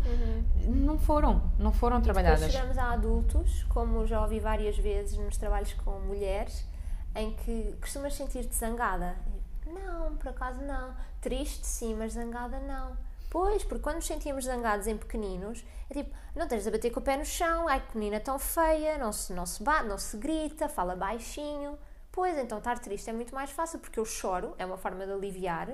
não 0.68 0.98
foram, 0.98 1.42
não 1.58 1.72
foram 1.72 2.00
Depois 2.00 2.16
trabalhadas. 2.16 2.52
chegamos 2.52 2.78
a 2.78 2.92
adultos, 2.92 3.64
como 3.70 4.06
já 4.06 4.22
ouvi 4.22 4.40
várias 4.40 4.78
vezes 4.78 5.18
nos 5.18 5.38
trabalhos 5.38 5.74
com 5.74 6.00
mulheres, 6.02 6.66
em 7.16 7.34
que 7.34 7.76
costumas 7.80 8.14
sentir-te 8.14 8.54
zangada. 8.54 9.16
Não, 9.66 10.16
por 10.18 10.30
acaso 10.30 10.62
não. 10.62 10.94
Triste 11.22 11.66
sim, 11.66 11.96
mas 11.96 12.14
zangada 12.14 12.60
não. 12.60 12.96
Pois, 13.30 13.64
porque 13.64 13.82
quando 13.84 13.96
nos 13.96 14.06
sentíamos 14.08 14.46
zangados 14.46 14.88
em 14.88 14.96
pequeninos, 14.98 15.66
é 15.90 15.94
tipo, 15.94 16.16
não 16.36 16.48
tens 16.48 16.64
de 16.64 16.72
bater 16.72 16.92
com 16.92 17.00
o 17.00 17.04
pé 17.04 17.18
no 17.18 17.26
chão, 17.26 17.68
ai 17.68 17.82
que 17.82 17.98
menina 17.98 18.20
tão 18.20 18.38
feia, 18.40 18.98
não 18.98 19.12
se, 19.12 19.34
não 19.34 19.46
se 19.46 19.62
bate, 19.64 19.88
não 19.88 19.98
se 19.98 20.16
grita, 20.18 20.70
fala 20.70 20.96
baixinho. 20.96 21.78
Pois, 22.12 22.38
então 22.38 22.60
estar 22.60 22.80
triste 22.80 23.10
é 23.10 23.14
muito 23.14 23.36
mais 23.36 23.50
fácil, 23.50 23.80
porque 23.80 24.00
eu 24.00 24.06
choro, 24.06 24.54
é 24.58 24.66
uma 24.66 24.78
forma 24.78 25.06
de 25.06 25.12
aliviar, 25.12 25.70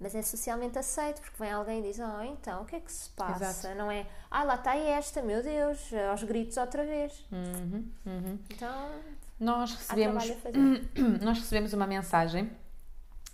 mas 0.00 0.14
é 0.14 0.22
socialmente 0.22 0.78
aceito, 0.78 1.20
porque 1.20 1.36
vem 1.38 1.50
alguém 1.50 1.80
e 1.80 1.82
diz, 1.82 1.98
oh, 1.98 2.22
então, 2.22 2.62
o 2.62 2.64
que 2.64 2.76
é 2.76 2.80
que 2.80 2.92
se 2.92 3.10
passa? 3.10 3.44
Exato. 3.44 3.76
Não 3.76 3.90
é, 3.90 4.06
ah, 4.30 4.44
lá 4.44 4.54
está 4.54 4.76
esta, 4.76 5.20
meu 5.22 5.42
Deus, 5.42 5.90
aos 6.10 6.22
gritos 6.22 6.56
outra 6.56 6.84
vez. 6.84 7.26
Uhum, 7.32 7.84
uhum. 8.06 8.38
Então, 8.50 8.90
Nós 9.40 9.74
recebemos 9.74 10.24
nós 11.22 11.38
recebemos 11.38 11.72
uma 11.72 11.86
mensagem 11.86 12.50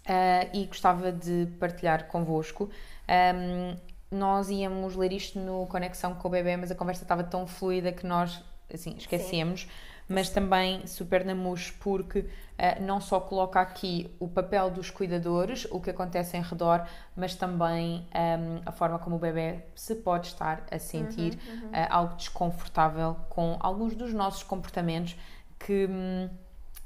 ah, 0.07 0.49
e 0.55 0.65
gostava 0.67 1.13
de 1.13 1.47
partilhar 1.61 2.07
convosco. 2.09 2.71
Ahm, 3.07 3.77
nós 4.11 4.49
íamos 4.49 4.97
ler 4.97 5.13
isto 5.13 5.39
no 5.39 5.67
Conexão 5.67 6.15
com 6.15 6.29
o 6.29 6.31
Bebê, 6.31 6.57
mas 6.57 6.71
a 6.71 6.75
conversa 6.75 7.03
estava 7.03 7.25
tão 7.25 7.47
fluida 7.47 7.93
que 7.93 8.07
nós 8.07 8.43
assim, 8.73 8.97
esquecemos. 8.97 9.69
Mas 10.09 10.29
também 10.29 10.87
super 10.87 11.25
namus, 11.25 11.71
porque 11.71 12.27
ah, 12.59 12.79
não 12.81 13.01
só 13.01 13.19
coloca 13.19 13.61
aqui 13.61 14.15
o 14.21 14.29
papel 14.29 14.71
dos 14.71 14.91
cuidadores, 14.91 15.67
o 15.71 15.81
que 15.81 15.91
acontece 15.91 16.37
em 16.37 16.43
redor, 16.43 16.87
mas 17.17 17.35
também 17.35 18.07
ahm, 18.13 18.61
a 18.65 18.71
forma 18.71 18.99
como 18.99 19.17
o 19.17 19.19
bebê 19.19 19.61
se 19.75 19.95
pode 19.95 20.29
estar 20.29 20.65
a 20.71 20.79
sentir 20.79 21.39
ah, 21.73 21.97
algo 21.97 22.17
desconfortável 22.17 23.17
com 23.29 23.57
alguns 23.61 23.97
dos 23.97 24.13
nossos 24.13 24.43
comportamentos 24.43 25.17
que 25.59 25.87
hum, 25.91 26.29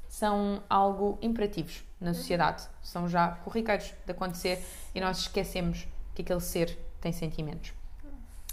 são 0.07 0.63
algo 0.69 1.19
imperativos 1.21 1.83
na 1.99 2.13
sociedade, 2.13 2.63
são 2.81 3.07
já 3.07 3.27
corriqueiros 3.43 3.93
de 4.05 4.11
acontecer 4.11 4.63
e 4.95 5.01
nós 5.01 5.19
esquecemos 5.19 5.87
que 6.15 6.21
aquele 6.21 6.41
ser 6.41 6.77
tem 6.99 7.11
sentimentos. 7.11 7.73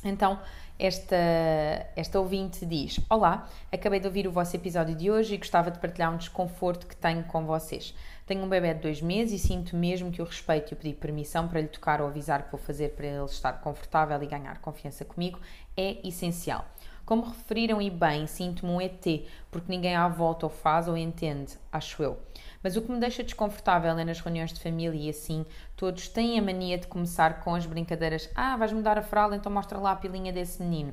Então, 0.05 0.39
esta, 0.79 1.17
esta 1.97 2.21
ouvinte 2.21 2.67
diz: 2.67 3.01
Olá, 3.09 3.49
acabei 3.73 4.01
de 4.01 4.07
ouvir 4.07 4.27
o 4.27 4.33
vosso 4.33 4.55
episódio 4.55 4.95
de 4.95 5.11
hoje 5.11 5.35
e 5.35 5.39
gostava 5.39 5.71
de 5.71 5.79
partilhar 5.79 6.12
um 6.12 6.17
desconforto 6.17 6.87
que 6.87 6.97
tenho 6.97 7.25
com 7.25 7.45
vocês. 7.47 7.95
Tenho 8.27 8.43
um 8.43 8.49
bebê 8.49 8.75
de 8.75 8.81
dois 8.81 9.01
meses 9.01 9.41
e 9.41 9.47
sinto 9.47 9.77
mesmo 9.77 10.11
que 10.11 10.21
o 10.21 10.25
respeito 10.25 10.73
e 10.73 10.75
o 10.75 10.77
pedir 10.77 10.95
permissão 10.95 11.49
para 11.49 11.61
lhe 11.61 11.69
tocar 11.69 12.01
ou 12.01 12.09
avisar 12.09 12.45
que 12.45 12.51
vou 12.51 12.61
fazer 12.61 12.91
para 12.91 13.07
ele 13.07 13.25
estar 13.25 13.55
confortável 13.61 14.21
e 14.23 14.27
ganhar 14.27 14.59
confiança 14.59 15.05
comigo 15.05 15.39
é 15.77 16.07
essencial. 16.07 16.65
Como 17.07 17.25
referiram 17.25 17.81
e 17.81 17.89
bem, 17.89 18.27
sinto-me 18.27 18.73
um 18.73 18.81
ET, 18.81 19.07
porque 19.49 19.71
ninguém 19.71 19.95
à 19.95 20.09
volta 20.09 20.47
o 20.47 20.49
faz 20.49 20.89
ou 20.89 20.97
entende, 20.97 21.57
acho 21.71 22.03
eu. 22.03 22.19
Mas 22.67 22.77
o 22.77 22.83
que 22.83 22.91
me 22.91 22.99
deixa 22.99 23.23
desconfortável 23.23 23.97
é 23.97 24.05
nas 24.05 24.19
reuniões 24.19 24.53
de 24.53 24.59
família 24.59 25.01
e 25.01 25.09
assim, 25.09 25.47
todos 25.77 26.09
têm 26.09 26.37
a 26.37 26.43
mania 26.43 26.77
de 26.77 26.89
começar 26.89 27.39
com 27.45 27.55
as 27.55 27.65
brincadeiras: 27.65 28.29
Ah, 28.35 28.57
vais 28.57 28.73
mudar 28.73 28.99
a 28.99 29.03
fralda, 29.03 29.37
então 29.37 29.53
mostra 29.53 29.79
lá 29.79 29.93
a 29.93 29.95
pilinha 29.95 30.33
desse 30.33 30.61
menino, 30.61 30.93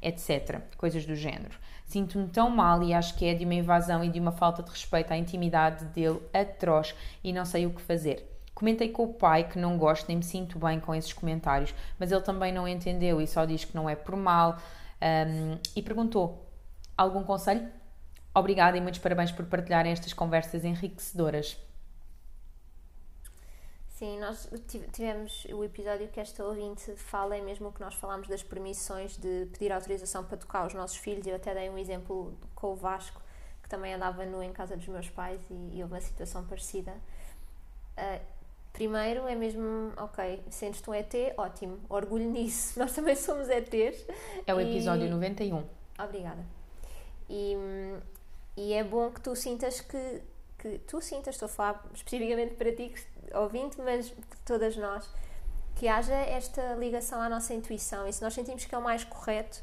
etc. 0.00 0.62
Coisas 0.78 1.04
do 1.04 1.14
género. 1.14 1.58
Sinto-me 1.84 2.26
tão 2.28 2.48
mal 2.48 2.82
e 2.82 2.94
acho 2.94 3.14
que 3.18 3.26
é 3.26 3.34
de 3.34 3.44
uma 3.44 3.52
invasão 3.52 4.02
e 4.02 4.08
de 4.08 4.18
uma 4.18 4.32
falta 4.32 4.62
de 4.62 4.70
respeito 4.70 5.12
à 5.12 5.16
intimidade 5.18 5.84
dele 5.88 6.22
atroz 6.32 6.94
e 7.22 7.34
não 7.34 7.44
sei 7.44 7.66
o 7.66 7.70
que 7.74 7.82
fazer. 7.82 8.26
Comentei 8.54 8.88
com 8.88 9.04
o 9.04 9.12
pai 9.12 9.46
que 9.46 9.58
não 9.58 9.76
gosto 9.76 10.08
nem 10.08 10.16
me 10.16 10.24
sinto 10.24 10.58
bem 10.58 10.80
com 10.80 10.94
esses 10.94 11.12
comentários, 11.12 11.74
mas 11.98 12.10
ele 12.10 12.22
também 12.22 12.50
não 12.50 12.66
entendeu 12.66 13.20
e 13.20 13.26
só 13.26 13.44
diz 13.44 13.62
que 13.62 13.76
não 13.76 13.90
é 13.90 13.94
por 13.94 14.16
mal 14.16 14.56
um, 15.02 15.58
e 15.76 15.82
perguntou: 15.82 16.50
algum 16.96 17.22
conselho? 17.22 17.68
Obrigada 18.34 18.76
e 18.76 18.80
muitos 18.80 19.00
parabéns 19.00 19.32
por 19.32 19.44
partilharem 19.46 19.92
estas 19.92 20.12
conversas 20.12 20.64
enriquecedoras. 20.64 21.56
Sim, 23.88 24.18
nós 24.18 24.48
tive- 24.66 24.86
tivemos 24.88 25.44
o 25.52 25.62
episódio 25.62 26.08
que 26.08 26.18
esta 26.20 26.42
ouvinte 26.44 26.90
fala, 26.96 27.36
é 27.36 27.40
mesmo 27.42 27.68
o 27.68 27.72
que 27.72 27.80
nós 27.80 27.94
falámos 27.94 28.28
das 28.28 28.42
permissões 28.42 29.16
de 29.18 29.46
pedir 29.52 29.70
autorização 29.72 30.24
para 30.24 30.38
tocar 30.38 30.66
os 30.66 30.72
nossos 30.72 30.96
filhos. 30.96 31.26
Eu 31.26 31.36
até 31.36 31.52
dei 31.54 31.68
um 31.68 31.76
exemplo 31.76 32.34
com 32.54 32.68
o 32.72 32.76
Vasco, 32.76 33.20
que 33.62 33.68
também 33.68 33.92
andava 33.92 34.24
nu 34.24 34.42
em 34.42 34.52
casa 34.52 34.74
dos 34.76 34.88
meus 34.88 35.10
pais 35.10 35.40
e, 35.50 35.76
e 35.76 35.82
houve 35.82 35.94
uma 35.94 36.00
situação 36.00 36.44
parecida. 36.46 36.94
Ah, 37.96 38.20
primeiro 38.72 39.26
é 39.28 39.34
mesmo, 39.34 39.92
ok, 39.98 40.42
sentes-te 40.50 40.88
um 40.88 40.94
ET, 40.94 41.12
ótimo, 41.36 41.78
orgulho 41.90 42.24
nisso. 42.30 42.78
Nós 42.78 42.92
também 42.94 43.14
somos 43.16 43.50
ETs. 43.50 44.06
É 44.46 44.54
o 44.54 44.60
E- 44.60 44.64
episódio 44.70 45.10
91. 45.10 45.62
Obrigada. 46.02 46.42
E, 47.28 47.54
hum, 47.56 48.00
e 48.60 48.74
é 48.74 48.84
bom 48.84 49.10
que 49.10 49.22
tu 49.22 49.34
sintas 49.34 49.80
que, 49.80 50.22
que 50.58 50.78
tu 50.80 51.00
sintas, 51.00 51.34
estou 51.34 51.46
a 51.46 51.48
falar 51.48 51.84
especificamente 51.94 52.54
para 52.54 52.70
ti, 52.74 52.92
ouvinte, 53.32 53.80
mas 53.80 54.12
todas 54.44 54.76
nós, 54.76 55.08
que 55.76 55.88
haja 55.88 56.14
esta 56.14 56.74
ligação 56.74 57.22
à 57.22 57.28
nossa 57.30 57.54
intuição 57.54 58.06
e 58.06 58.12
se 58.12 58.20
nós 58.20 58.34
sentimos 58.34 58.66
que 58.66 58.74
é 58.74 58.76
o 58.76 58.82
mais 58.82 59.02
correto, 59.02 59.62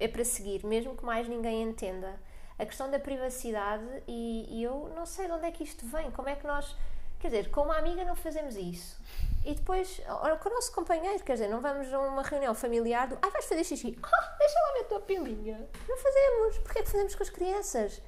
é 0.00 0.08
para 0.08 0.24
seguir, 0.24 0.66
mesmo 0.66 0.96
que 0.96 1.04
mais 1.04 1.28
ninguém 1.28 1.62
entenda. 1.62 2.18
A 2.58 2.66
questão 2.66 2.90
da 2.90 2.98
privacidade, 2.98 3.84
e, 4.08 4.48
e 4.50 4.64
eu 4.64 4.92
não 4.96 5.06
sei 5.06 5.26
de 5.26 5.32
onde 5.32 5.46
é 5.46 5.52
que 5.52 5.62
isto 5.62 5.86
vem, 5.86 6.10
como 6.10 6.28
é 6.28 6.34
que 6.34 6.44
nós, 6.44 6.76
quer 7.20 7.28
dizer, 7.28 7.50
com 7.52 7.60
uma 7.60 7.78
amiga 7.78 8.04
não 8.04 8.16
fazemos 8.16 8.56
isso. 8.56 9.00
E 9.44 9.54
depois, 9.54 10.02
ora, 10.08 10.36
com 10.38 10.48
o 10.48 10.54
nosso 10.54 10.72
companheiro, 10.72 11.22
quer 11.22 11.34
dizer, 11.34 11.48
não 11.48 11.60
vamos 11.60 11.92
a 11.92 12.00
uma 12.00 12.22
reunião 12.22 12.52
familiar 12.52 13.06
do, 13.06 13.16
ah, 13.22 13.28
vais 13.28 13.44
fazer 13.44 13.62
xixi, 13.62 13.96
ah, 14.02 14.36
deixa 14.40 14.58
lá 14.58 14.72
ver 14.72 14.80
a 14.80 14.84
tua 14.88 15.00
pilinha. 15.00 15.68
Não 15.88 15.96
fazemos, 15.96 16.58
porque 16.58 16.80
é 16.80 16.82
que 16.82 16.90
fazemos 16.90 17.14
com 17.14 17.22
as 17.22 17.30
crianças? 17.30 18.02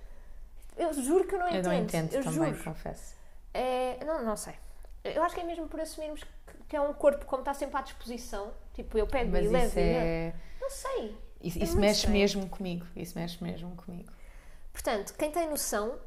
Eu 0.77 0.93
juro 0.93 1.25
que 1.27 1.35
eu 1.35 1.39
não 1.39 1.47
Eu 1.49 1.53
entendo. 1.61 1.67
não 1.67 1.75
entendo 1.75 2.13
eu 2.15 2.23
também, 2.25 2.53
juro. 2.55 2.65
confesso. 2.65 3.15
É, 3.55 4.05
não, 4.05 4.23
não 4.25 4.37
sei. 4.37 4.55
Eu 5.05 5.23
acho 5.23 5.35
que 5.35 5.41
é 5.41 5.45
mesmo 5.45 5.69
por 5.69 5.81
assumirmos 5.81 6.23
que, 6.69 6.77
é 6.77 6.81
um 6.81 6.93
corpo 6.93 7.25
como 7.27 7.41
está 7.43 7.55
sempre 7.55 7.77
à 7.77 7.81
disposição. 7.83 8.53
Tipo, 8.75 8.99
eu 8.99 9.07
pego 9.07 9.31
Mas 9.33 9.45
e 9.47 9.49
levo. 9.49 9.73
é. 9.79 10.35
Não 10.61 10.69
sei. 10.71 11.17
Isso, 11.41 11.59
É 11.59 11.63
isso 11.65 11.77
mexe 11.79 12.01
estranho. 12.01 12.19
mesmo 12.19 12.49
comigo. 12.49 12.87
Isso 12.97 13.19
mexe 13.19 13.43
mesmo 13.43 13.75
comigo. 13.77 14.11
Portanto, 14.73 15.15
quem 15.17 15.31
tem 15.31 15.49
noção 15.49 15.99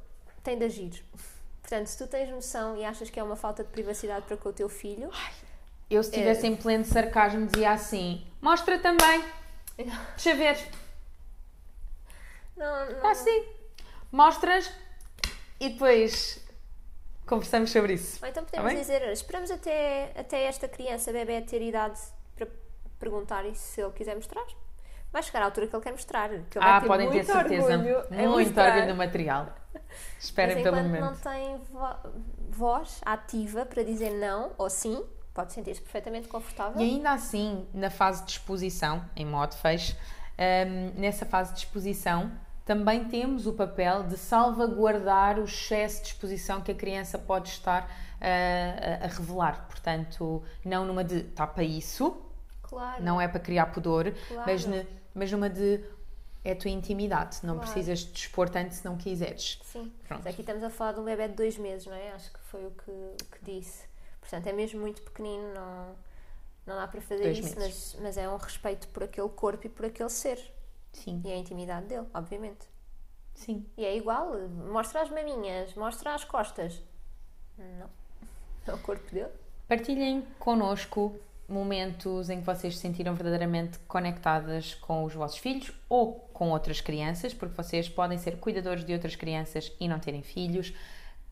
tem 0.44 0.58
de 0.58 0.66
agir. 0.66 1.04
Portanto, 1.62 1.88
se 1.88 1.98
tu 1.98 2.08
tens 2.08 2.30
noção 2.30 2.76
e 2.78 2.84
achas 2.86 3.10
que 3.10 3.20
é 3.20 3.24
uma 3.24 3.36
falta 3.36 3.64
de 3.64 3.70
privacidade 3.70 4.26
para 4.26 4.38
com 4.38 4.50
o 4.50 4.54
teu 4.54 4.68
filho, 4.70 5.10
Eu, 5.90 6.04
se 6.04 6.10
estivesse 6.10 6.46
em 6.46 6.56
pleno 6.56 6.84
sarcasmo, 6.86 7.48
dizia 7.48 7.72
assim: 7.72 8.26
Mostra 8.42 8.78
também. 8.80 9.24
Deixa 9.78 10.36
ver. 10.36 10.58
não, 12.58 12.86
não, 12.86 12.92
Está 12.98 13.12
assim. 13.12 13.46
Mostras 14.12 14.72
e 15.60 15.70
depois 15.70 16.44
conversamos 17.26 17.72
sobre 17.72 17.94
isso. 17.94 18.20
Ou 18.24 18.30
então 18.30 18.44
Tá 18.44 18.52
podemos 18.62 18.80
dizer, 18.80 19.02
esperamos 19.12 19.52
até, 19.52 20.12
até 20.18 20.44
esta 20.46 20.68
criança, 20.68 21.12
bebê, 21.12 21.42
ter 21.42 21.62
idade 21.62 22.00
para 22.36 22.48
perguntar 23.00 23.44
se 23.56 23.82
ele 23.82 23.92
quiser 23.92 24.16
mostrar. 24.16 24.44
Vai 25.12 25.24
chegar 25.24 25.42
à 25.42 25.46
altura 25.46 25.68
que 25.68 25.76
ele 25.76 25.84
quer 25.84 25.92
mostrar. 25.92 26.30
Que 26.30 26.36
ele 26.36 26.66
Ah, 26.66 26.72
vai 26.80 26.82
ter 26.82 26.88
podem 26.88 27.08
ter 27.10 27.14
muito 27.16 27.32
certeza. 27.32 27.78
Muito 27.78 28.30
mostrar. 28.30 28.68
orgulho 28.74 28.88
no 28.88 28.96
material. 28.96 29.56
Esperem 30.20 30.62
pelo 30.64 30.78
momento. 30.78 31.02
não 31.02 31.16
tem 31.16 31.58
vo- 31.72 32.10
voz 32.50 33.02
ativa 33.06 33.66
para 33.66 33.84
dizer 33.84 34.12
não 34.12 34.52
ou 34.58 34.70
sim, 34.70 35.04
pode 35.34 35.54
sentir-se 35.54 35.82
perfeitamente 35.82 36.28
confortável. 36.28 36.80
E 36.82 36.84
ainda 36.84 37.12
assim, 37.12 37.68
na 37.74 37.90
fase 37.90 38.24
de 38.26 38.32
exposição, 38.34 39.04
em 39.16 39.26
modo 39.26 39.56
fecho, 39.56 39.96
hum, 40.38 40.92
nessa 40.96 41.26
fase 41.26 41.54
de 41.54 41.60
exposição, 41.60 42.32
também 42.70 43.06
temos 43.06 43.48
o 43.48 43.54
papel 43.54 44.04
de 44.04 44.16
salvaguardar 44.16 45.40
o 45.40 45.46
excesso 45.46 46.04
de 46.04 46.10
exposição 46.10 46.62
que 46.62 46.70
a 46.72 46.76
criança 46.76 47.18
pode 47.18 47.50
estar 47.50 47.90
ah, 48.22 49.00
a, 49.02 49.06
a 49.06 49.08
revelar. 49.08 49.66
Portanto, 49.68 50.44
não 50.64 50.86
numa 50.86 51.04
de 51.04 51.24
tapa 51.24 51.64
isso, 51.64 52.16
Claro. 52.62 53.04
não 53.04 53.20
é 53.20 53.28
para 53.28 53.40
criar 53.40 53.66
pudor, 53.72 54.12
Claro. 54.28 54.44
mas, 54.46 54.66
ne- 54.68 54.86
mas 55.16 55.32
numa 55.32 55.50
de 55.50 55.84
é 56.46 56.52
a 56.52 56.56
tua 56.56 56.70
intimidade, 56.70 57.40
não 57.42 57.56
Claro. 57.56 57.72
precisas 57.72 58.00
de 58.06 58.20
expor 58.20 58.48
tanto 58.50 58.76
se 58.76 58.86
não 58.86 58.96
quiseres. 58.98 59.60
Sim. 59.64 59.92
Pronto. 60.08 60.22
Mas 60.24 60.32
aqui 60.32 60.42
estamos 60.42 60.64
a 60.64 60.70
falar 60.70 60.92
de 60.92 61.00
um 61.00 61.04
bebê 61.06 61.28
de 61.28 61.34
dois 61.34 61.58
meses, 61.58 61.88
não 61.88 61.96
é? 61.96 62.12
Acho 62.12 62.32
que 62.32 62.40
foi 62.52 62.64
o 62.68 62.70
que, 62.70 62.92
o 62.92 63.16
que 63.32 63.46
disse. 63.52 63.84
Portanto, 64.22 64.46
é 64.46 64.54
mesmo 64.54 64.80
muito 64.80 65.02
pequenino, 65.02 65.56
não, 65.56 65.96
não 66.68 66.76
dá 66.76 66.88
para 66.88 67.02
fazer 67.02 67.24
Dois 67.24 67.40
isso, 67.40 67.56
mas, 67.58 67.98
mas 68.00 68.16
é 68.16 68.30
um 68.30 68.38
respeito 68.38 68.88
por 68.90 69.04
aquele 69.06 69.30
corpo 69.30 69.66
e 69.66 69.70
por 69.70 69.86
aquele 69.88 70.10
ser. 70.10 70.40
Sim, 70.92 71.22
E 71.26 71.32
a 71.32 71.38
intimidade 71.38 71.86
dele, 71.88 72.08
obviamente. 72.14 72.68
sim. 73.34 73.66
E 73.78 73.86
é 73.86 73.96
igual, 73.96 74.34
mostra 74.72 75.02
as 75.02 75.10
maminhas, 75.10 75.74
mostra 75.76 76.14
as 76.14 76.24
costas. 76.24 76.82
Não. 77.58 77.90
É 78.68 78.74
o 78.74 78.78
corpo 78.80 79.10
dele. 79.12 79.30
Partilhem 79.68 80.24
connosco 80.38 81.16
momentos 81.48 82.30
em 82.30 82.40
que 82.40 82.46
vocês 82.46 82.76
se 82.76 82.82
sentiram 82.82 83.16
verdadeiramente 83.16 83.80
conectadas 83.88 84.76
com 84.76 85.04
os 85.06 85.14
vossos 85.16 85.40
filhos 85.40 85.72
ou 85.90 86.14
com 86.34 86.52
outras 86.52 86.80
crianças, 86.80 87.34
porque 87.34 87.56
vocês 87.56 87.90
podem 87.90 88.18
ser 88.20 88.38
cuidadores 88.38 88.86
de 88.86 88.94
outras 88.94 89.16
crianças 89.16 89.72
e 89.80 89.88
não 89.88 89.98
terem 90.00 90.22
filhos. 90.22 90.72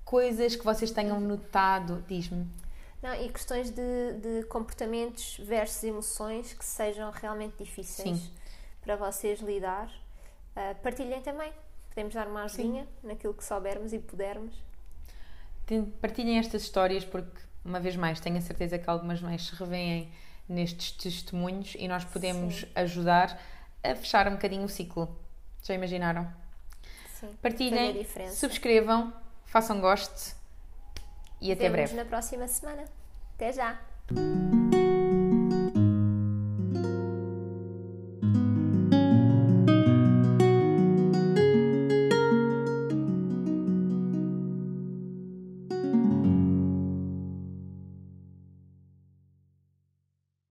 Coisas 0.03 0.55
que 0.55 0.63
vocês 0.65 0.89
tenham 0.89 1.19
notado, 1.19 2.03
diz-me. 2.07 2.47
Não, 3.03 3.13
e 3.13 3.29
questões 3.29 3.69
de, 3.69 4.13
de 4.13 4.43
comportamentos 4.47 5.37
versus 5.43 5.83
emoções 5.83 6.53
que 6.53 6.65
sejam 6.65 7.11
realmente 7.11 7.55
difíceis 7.59 8.17
Sim. 8.17 8.31
Para 8.87 8.95
vocês 8.95 9.41
lidar. 9.41 9.91
Ah, 10.55 10.73
partilhem 10.81 11.21
também. 11.21 11.51
Podemos 11.89 12.13
dar 12.13 12.25
uma 12.25 12.43
ajudinha 12.43 12.87
naquilo 13.03 13.33
que 13.33 13.43
soubermos 13.43 13.91
e 13.91 13.99
pudermos. 13.99 14.55
Partilhem 15.99 16.39
estas 16.39 16.61
histórias 16.61 17.03
porque, 17.03 17.37
uma 17.65 17.81
vez 17.81 17.97
mais, 17.97 18.21
tenho 18.21 18.37
a 18.37 18.41
certeza 18.41 18.79
que 18.79 18.89
algumas 18.89 19.21
mães 19.21 19.47
se 19.47 19.55
revêem 19.55 20.09
nestes 20.47 20.91
testemunhos 20.91 21.75
e 21.77 21.85
nós 21.85 22.05
podemos 22.05 22.61
Sim. 22.61 22.67
ajudar 22.75 23.37
a 23.83 23.93
fechar 23.93 24.25
um 24.29 24.35
bocadinho 24.35 24.63
o 24.63 24.69
ciclo. 24.69 25.13
Já 25.61 25.73
imaginaram? 25.73 26.31
Sim. 27.19 27.35
Partilhem, 27.41 28.07
subscrevam, 28.31 29.13
façam 29.43 29.81
gosto 29.81 30.33
e 31.41 31.51
até 31.51 31.69
breve. 31.69 31.93
na 31.93 32.05
próxima 32.05 32.47
semana. 32.47 32.85
Até 33.35 33.51
já! 33.51 33.81